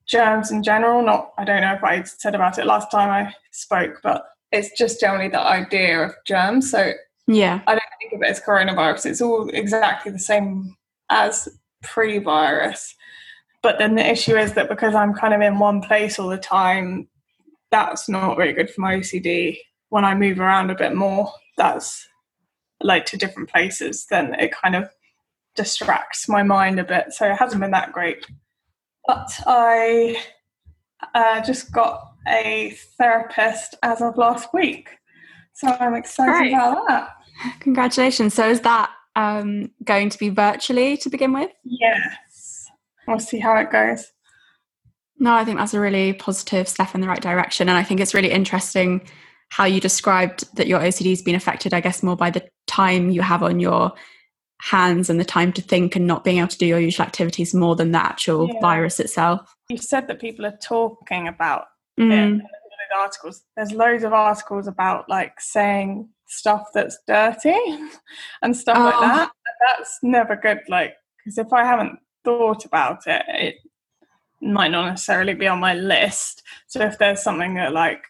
germs 0.06 0.50
in 0.50 0.62
general. 0.62 1.02
Not 1.02 1.32
I 1.38 1.44
don't 1.44 1.60
know 1.60 1.74
if 1.74 1.84
I 1.84 2.02
said 2.02 2.34
about 2.34 2.58
it 2.58 2.66
last 2.66 2.90
time 2.90 3.10
I 3.10 3.34
spoke, 3.52 4.00
but 4.02 4.24
it's 4.52 4.76
just 4.76 5.00
generally 5.00 5.28
the 5.28 5.40
idea 5.40 6.04
of 6.04 6.14
germs. 6.26 6.70
So 6.70 6.92
yeah, 7.26 7.60
I 7.66 7.72
don't 7.72 7.82
think 8.00 8.12
of 8.14 8.22
it 8.22 8.30
as 8.30 8.40
coronavirus. 8.40 9.06
It's 9.06 9.20
all 9.20 9.48
exactly 9.50 10.12
the 10.12 10.18
same 10.18 10.76
as 11.10 11.48
pre-virus. 11.82 12.94
But 13.62 13.78
then 13.78 13.96
the 13.96 14.08
issue 14.08 14.36
is 14.36 14.54
that 14.54 14.68
because 14.68 14.94
I'm 14.94 15.14
kind 15.14 15.34
of 15.34 15.40
in 15.40 15.58
one 15.58 15.82
place 15.82 16.18
all 16.18 16.28
the 16.28 16.38
time, 16.38 17.08
that's 17.70 18.08
not 18.08 18.36
very 18.36 18.52
good 18.52 18.70
for 18.70 18.80
my 18.80 18.96
OCD. 18.96 19.58
When 19.90 20.04
I 20.04 20.14
move 20.14 20.38
around 20.38 20.70
a 20.70 20.76
bit 20.76 20.94
more, 20.94 21.32
that's 21.56 22.06
like 22.80 23.04
to 23.06 23.16
different 23.16 23.50
places, 23.50 24.06
then 24.08 24.34
it 24.34 24.52
kind 24.52 24.76
of 24.76 24.88
distracts 25.58 26.28
my 26.28 26.44
mind 26.44 26.78
a 26.78 26.84
bit. 26.84 27.12
So 27.12 27.26
it 27.26 27.36
hasn't 27.36 27.60
been 27.60 27.72
that 27.72 27.92
great. 27.92 28.24
But 29.06 29.28
I 29.44 30.16
uh, 31.14 31.40
just 31.42 31.72
got 31.72 32.12
a 32.28 32.76
therapist 32.96 33.74
as 33.82 34.00
of 34.00 34.16
last 34.16 34.54
week. 34.54 34.88
So 35.54 35.66
I'm 35.68 35.94
excited 35.94 36.30
Great. 36.30 36.52
about 36.52 36.86
that. 36.86 37.08
Congratulations. 37.58 38.34
So 38.34 38.48
is 38.48 38.60
that 38.60 38.90
um, 39.16 39.72
going 39.82 40.10
to 40.10 40.18
be 40.18 40.28
virtually 40.28 40.96
to 40.98 41.10
begin 41.10 41.32
with? 41.32 41.50
Yes, 41.64 42.66
we'll 43.08 43.18
see 43.18 43.40
how 43.40 43.56
it 43.56 43.72
goes. 43.72 44.12
No, 45.18 45.34
I 45.34 45.44
think 45.44 45.58
that's 45.58 45.74
a 45.74 45.80
really 45.80 46.12
positive 46.12 46.68
step 46.68 46.94
in 46.94 47.00
the 47.00 47.08
right 47.08 47.20
direction. 47.20 47.68
And 47.68 47.76
I 47.76 47.82
think 47.82 47.98
it's 47.98 48.14
really 48.14 48.30
interesting 48.30 49.08
how 49.48 49.64
you 49.64 49.80
described 49.80 50.44
that 50.56 50.68
your 50.68 50.78
OCD 50.78 51.10
has 51.10 51.22
been 51.22 51.34
affected, 51.34 51.74
I 51.74 51.80
guess, 51.80 52.04
more 52.04 52.16
by 52.16 52.30
the 52.30 52.46
time 52.68 53.10
you 53.10 53.22
have 53.22 53.42
on 53.42 53.58
your 53.58 53.92
hands 54.60 55.08
and 55.08 55.20
the 55.20 55.24
time 55.24 55.52
to 55.52 55.62
think 55.62 55.94
and 55.94 56.06
not 56.06 56.24
being 56.24 56.38
able 56.38 56.48
to 56.48 56.58
do 56.58 56.66
your 56.66 56.80
usual 56.80 57.06
activities 57.06 57.54
more 57.54 57.76
than 57.76 57.92
the 57.92 57.98
actual 57.98 58.48
yeah. 58.48 58.60
virus 58.60 58.98
itself. 58.98 59.54
You 59.68 59.78
said 59.78 60.08
that 60.08 60.20
people 60.20 60.46
are 60.46 60.58
talking 60.60 61.28
about 61.28 61.66
mm. 61.98 62.38
it 62.38 62.44
articles. 62.94 63.42
There's 63.56 63.72
loads 63.72 64.04
of 64.04 64.12
articles 64.12 64.66
about 64.66 65.08
like 65.08 65.40
saying 65.40 66.08
stuff 66.26 66.68
that's 66.74 66.98
dirty 67.06 67.54
and 68.42 68.56
stuff 68.56 68.78
oh. 68.78 68.84
like 68.84 69.00
that. 69.00 69.30
That's 69.66 69.98
never 70.02 70.36
good. 70.36 70.60
Like, 70.68 70.94
because 71.18 71.38
if 71.38 71.52
I 71.52 71.64
haven't 71.64 71.98
thought 72.24 72.64
about 72.64 73.06
it, 73.06 73.22
it 73.28 73.54
might 74.40 74.70
not 74.70 74.88
necessarily 74.88 75.34
be 75.34 75.48
on 75.48 75.60
my 75.60 75.74
list. 75.74 76.42
So 76.66 76.80
if 76.82 76.98
there's 76.98 77.22
something 77.22 77.54
that 77.54 77.72
like 77.72 78.04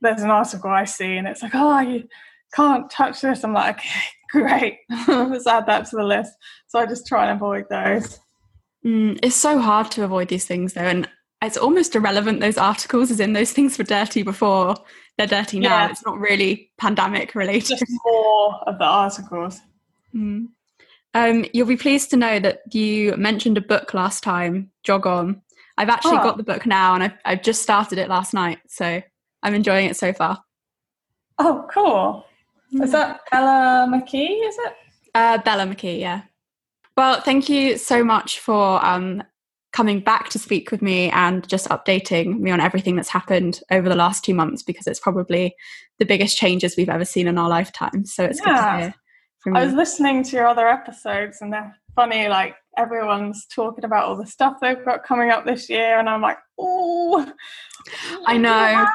there's 0.00 0.22
an 0.22 0.30
article 0.30 0.70
I 0.70 0.84
see 0.84 1.16
and 1.16 1.26
it's 1.26 1.42
like, 1.42 1.54
oh, 1.54 1.80
you 1.80 2.08
can't 2.54 2.90
touch 2.90 3.20
this, 3.20 3.44
I'm 3.44 3.52
like, 3.52 3.78
okay, 3.78 4.00
great, 4.40 4.78
let's 5.08 5.46
add 5.46 5.66
that 5.66 5.86
to 5.86 5.96
the 5.96 6.04
list. 6.04 6.32
So 6.68 6.78
I 6.78 6.86
just 6.86 7.06
try 7.06 7.28
and 7.28 7.36
avoid 7.36 7.66
those. 7.70 8.20
Mm, 8.84 9.18
it's 9.22 9.36
so 9.36 9.58
hard 9.58 9.90
to 9.92 10.04
avoid 10.04 10.28
these 10.28 10.46
things 10.46 10.74
though, 10.74 10.82
and 10.82 11.08
it's 11.42 11.56
almost 11.56 11.94
irrelevant. 11.94 12.40
Those 12.40 12.58
articles, 12.58 13.10
as 13.10 13.20
in 13.20 13.32
those 13.32 13.52
things 13.52 13.78
were 13.78 13.84
dirty 13.84 14.22
before, 14.22 14.76
they're 15.18 15.26
dirty 15.26 15.58
now. 15.58 15.90
It's 15.90 16.04
not 16.04 16.18
really 16.18 16.70
pandemic 16.78 17.34
related. 17.34 17.78
Just 17.78 17.84
more 18.04 18.56
of 18.66 18.78
the 18.78 18.84
articles. 18.84 19.60
Mm. 20.14 20.48
Um, 21.12 21.44
you'll 21.52 21.66
be 21.66 21.76
pleased 21.76 22.10
to 22.10 22.16
know 22.16 22.38
that 22.40 22.60
you 22.72 23.16
mentioned 23.16 23.58
a 23.58 23.62
book 23.62 23.94
last 23.94 24.22
time, 24.22 24.70
Jog 24.84 25.06
On. 25.06 25.42
I've 25.76 25.88
actually 25.88 26.18
oh. 26.18 26.22
got 26.22 26.36
the 26.36 26.42
book 26.42 26.66
now 26.66 26.94
and 26.94 27.02
I've, 27.02 27.14
I've 27.24 27.42
just 27.42 27.62
started 27.62 27.98
it 27.98 28.08
last 28.08 28.34
night. 28.34 28.58
So 28.68 29.02
I'm 29.42 29.54
enjoying 29.54 29.86
it 29.86 29.96
so 29.96 30.12
far. 30.12 30.42
Oh, 31.38 31.66
cool. 31.72 32.24
Is 32.72 32.92
that 32.92 33.20
Bella 33.30 33.86
Mackie, 33.88 34.18
is 34.18 34.56
it? 34.58 34.74
Uh, 35.14 35.38
Bella 35.38 35.66
Mackie, 35.66 35.94
yeah. 35.94 36.22
Well, 36.96 37.20
thank 37.20 37.48
you 37.48 37.78
so 37.78 38.04
much 38.04 38.38
for 38.38 38.84
um, 38.84 39.22
coming 39.72 40.00
back 40.00 40.28
to 40.30 40.38
speak 40.38 40.70
with 40.70 40.82
me 40.82 41.10
and 41.10 41.48
just 41.48 41.68
updating 41.68 42.40
me 42.40 42.50
on 42.50 42.60
everything 42.60 42.96
that's 42.96 43.08
happened 43.08 43.60
over 43.70 43.88
the 43.88 43.96
last 43.96 44.24
two 44.24 44.34
months 44.34 44.62
because 44.62 44.86
it's 44.86 45.00
probably 45.00 45.54
the 45.98 46.04
biggest 46.04 46.36
changes 46.36 46.76
we've 46.76 46.88
ever 46.88 47.04
seen 47.04 47.26
in 47.26 47.38
our 47.38 47.48
lifetime. 47.48 48.04
So 48.04 48.24
it's 48.24 48.40
yeah. 48.44 48.46
good 48.46 48.56
to 48.56 48.82
hear 48.82 48.94
I 49.54 49.64
was 49.64 49.72
listening 49.72 50.22
to 50.24 50.36
your 50.36 50.46
other 50.46 50.68
episodes 50.68 51.38
and 51.40 51.52
they're 51.52 51.74
funny, 51.94 52.28
like 52.28 52.56
everyone's 52.76 53.46
talking 53.46 53.84
about 53.84 54.04
all 54.04 54.16
the 54.16 54.26
stuff 54.26 54.56
they've 54.60 54.84
got 54.84 55.04
coming 55.04 55.30
up 55.30 55.44
this 55.44 55.68
year, 55.68 55.98
and 55.98 56.08
I'm 56.08 56.22
like, 56.22 56.38
oh, 56.58 57.32
I 58.26 58.36
know. 58.36 58.86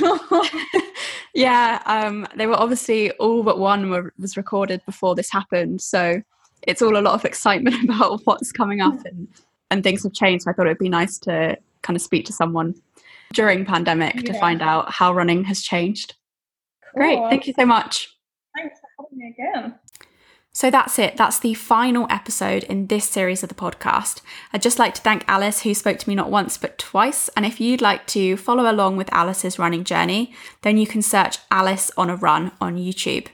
yeah, 1.34 1.82
um, 1.86 2.26
they 2.36 2.46
were 2.46 2.58
obviously 2.58 3.10
all 3.12 3.42
but 3.42 3.58
one 3.58 3.90
were, 3.90 4.12
was 4.18 4.36
recorded 4.36 4.82
before 4.86 5.14
this 5.14 5.30
happened, 5.30 5.80
so 5.80 6.22
it's 6.62 6.82
all 6.82 6.96
a 6.96 7.00
lot 7.00 7.14
of 7.14 7.24
excitement 7.24 7.84
about 7.90 8.20
what's 8.24 8.52
coming 8.52 8.80
up 8.80 9.04
and 9.04 9.28
and 9.70 9.82
things 9.82 10.02
have 10.02 10.12
changed. 10.12 10.44
So 10.44 10.50
I 10.50 10.54
thought 10.54 10.66
it'd 10.66 10.78
be 10.78 10.88
nice 10.88 11.18
to 11.20 11.56
kind 11.82 11.96
of 11.96 12.02
speak 12.02 12.24
to 12.26 12.32
someone 12.32 12.74
during 13.32 13.64
pandemic 13.64 14.14
yeah. 14.16 14.32
to 14.32 14.38
find 14.38 14.62
out 14.62 14.92
how 14.92 15.12
running 15.12 15.44
has 15.44 15.62
changed. 15.62 16.14
Cool. 16.82 17.02
Great, 17.02 17.18
thank 17.30 17.46
you 17.46 17.54
so 17.58 17.66
much. 17.66 18.16
Thanks 18.56 18.78
for 18.80 19.04
having 19.04 19.18
me 19.18 19.34
again. 19.38 19.74
So 20.56 20.70
that's 20.70 20.98
it. 20.98 21.18
That's 21.18 21.38
the 21.38 21.52
final 21.52 22.06
episode 22.08 22.64
in 22.64 22.86
this 22.86 23.06
series 23.06 23.42
of 23.42 23.50
the 23.50 23.54
podcast. 23.54 24.22
I'd 24.54 24.62
just 24.62 24.78
like 24.78 24.94
to 24.94 25.02
thank 25.02 25.22
Alice, 25.28 25.60
who 25.60 25.74
spoke 25.74 25.98
to 25.98 26.08
me 26.08 26.14
not 26.14 26.30
once 26.30 26.56
but 26.56 26.78
twice. 26.78 27.28
And 27.36 27.44
if 27.44 27.60
you'd 27.60 27.82
like 27.82 28.06
to 28.06 28.38
follow 28.38 28.70
along 28.70 28.96
with 28.96 29.12
Alice's 29.12 29.58
running 29.58 29.84
journey, 29.84 30.32
then 30.62 30.78
you 30.78 30.86
can 30.86 31.02
search 31.02 31.36
Alice 31.50 31.90
on 31.98 32.08
a 32.08 32.16
Run 32.16 32.52
on 32.58 32.78
YouTube. 32.78 33.26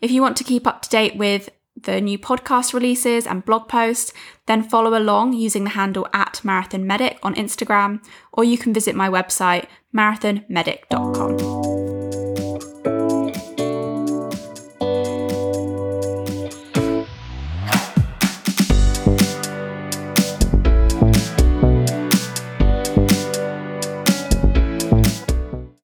If 0.00 0.12
you 0.12 0.22
want 0.22 0.36
to 0.36 0.44
keep 0.44 0.68
up 0.68 0.82
to 0.82 0.88
date 0.88 1.16
with 1.16 1.50
the 1.74 2.00
new 2.00 2.16
podcast 2.16 2.72
releases 2.74 3.26
and 3.26 3.44
blog 3.44 3.68
posts, 3.68 4.12
then 4.46 4.62
follow 4.62 4.96
along 4.96 5.32
using 5.32 5.64
the 5.64 5.70
handle 5.70 6.06
at 6.12 6.44
Marathon 6.44 6.86
Medic 6.86 7.18
on 7.24 7.34
Instagram, 7.34 8.04
or 8.32 8.44
you 8.44 8.56
can 8.56 8.72
visit 8.72 8.94
my 8.94 9.08
website, 9.08 9.66
marathonmedic.com. 9.92 11.69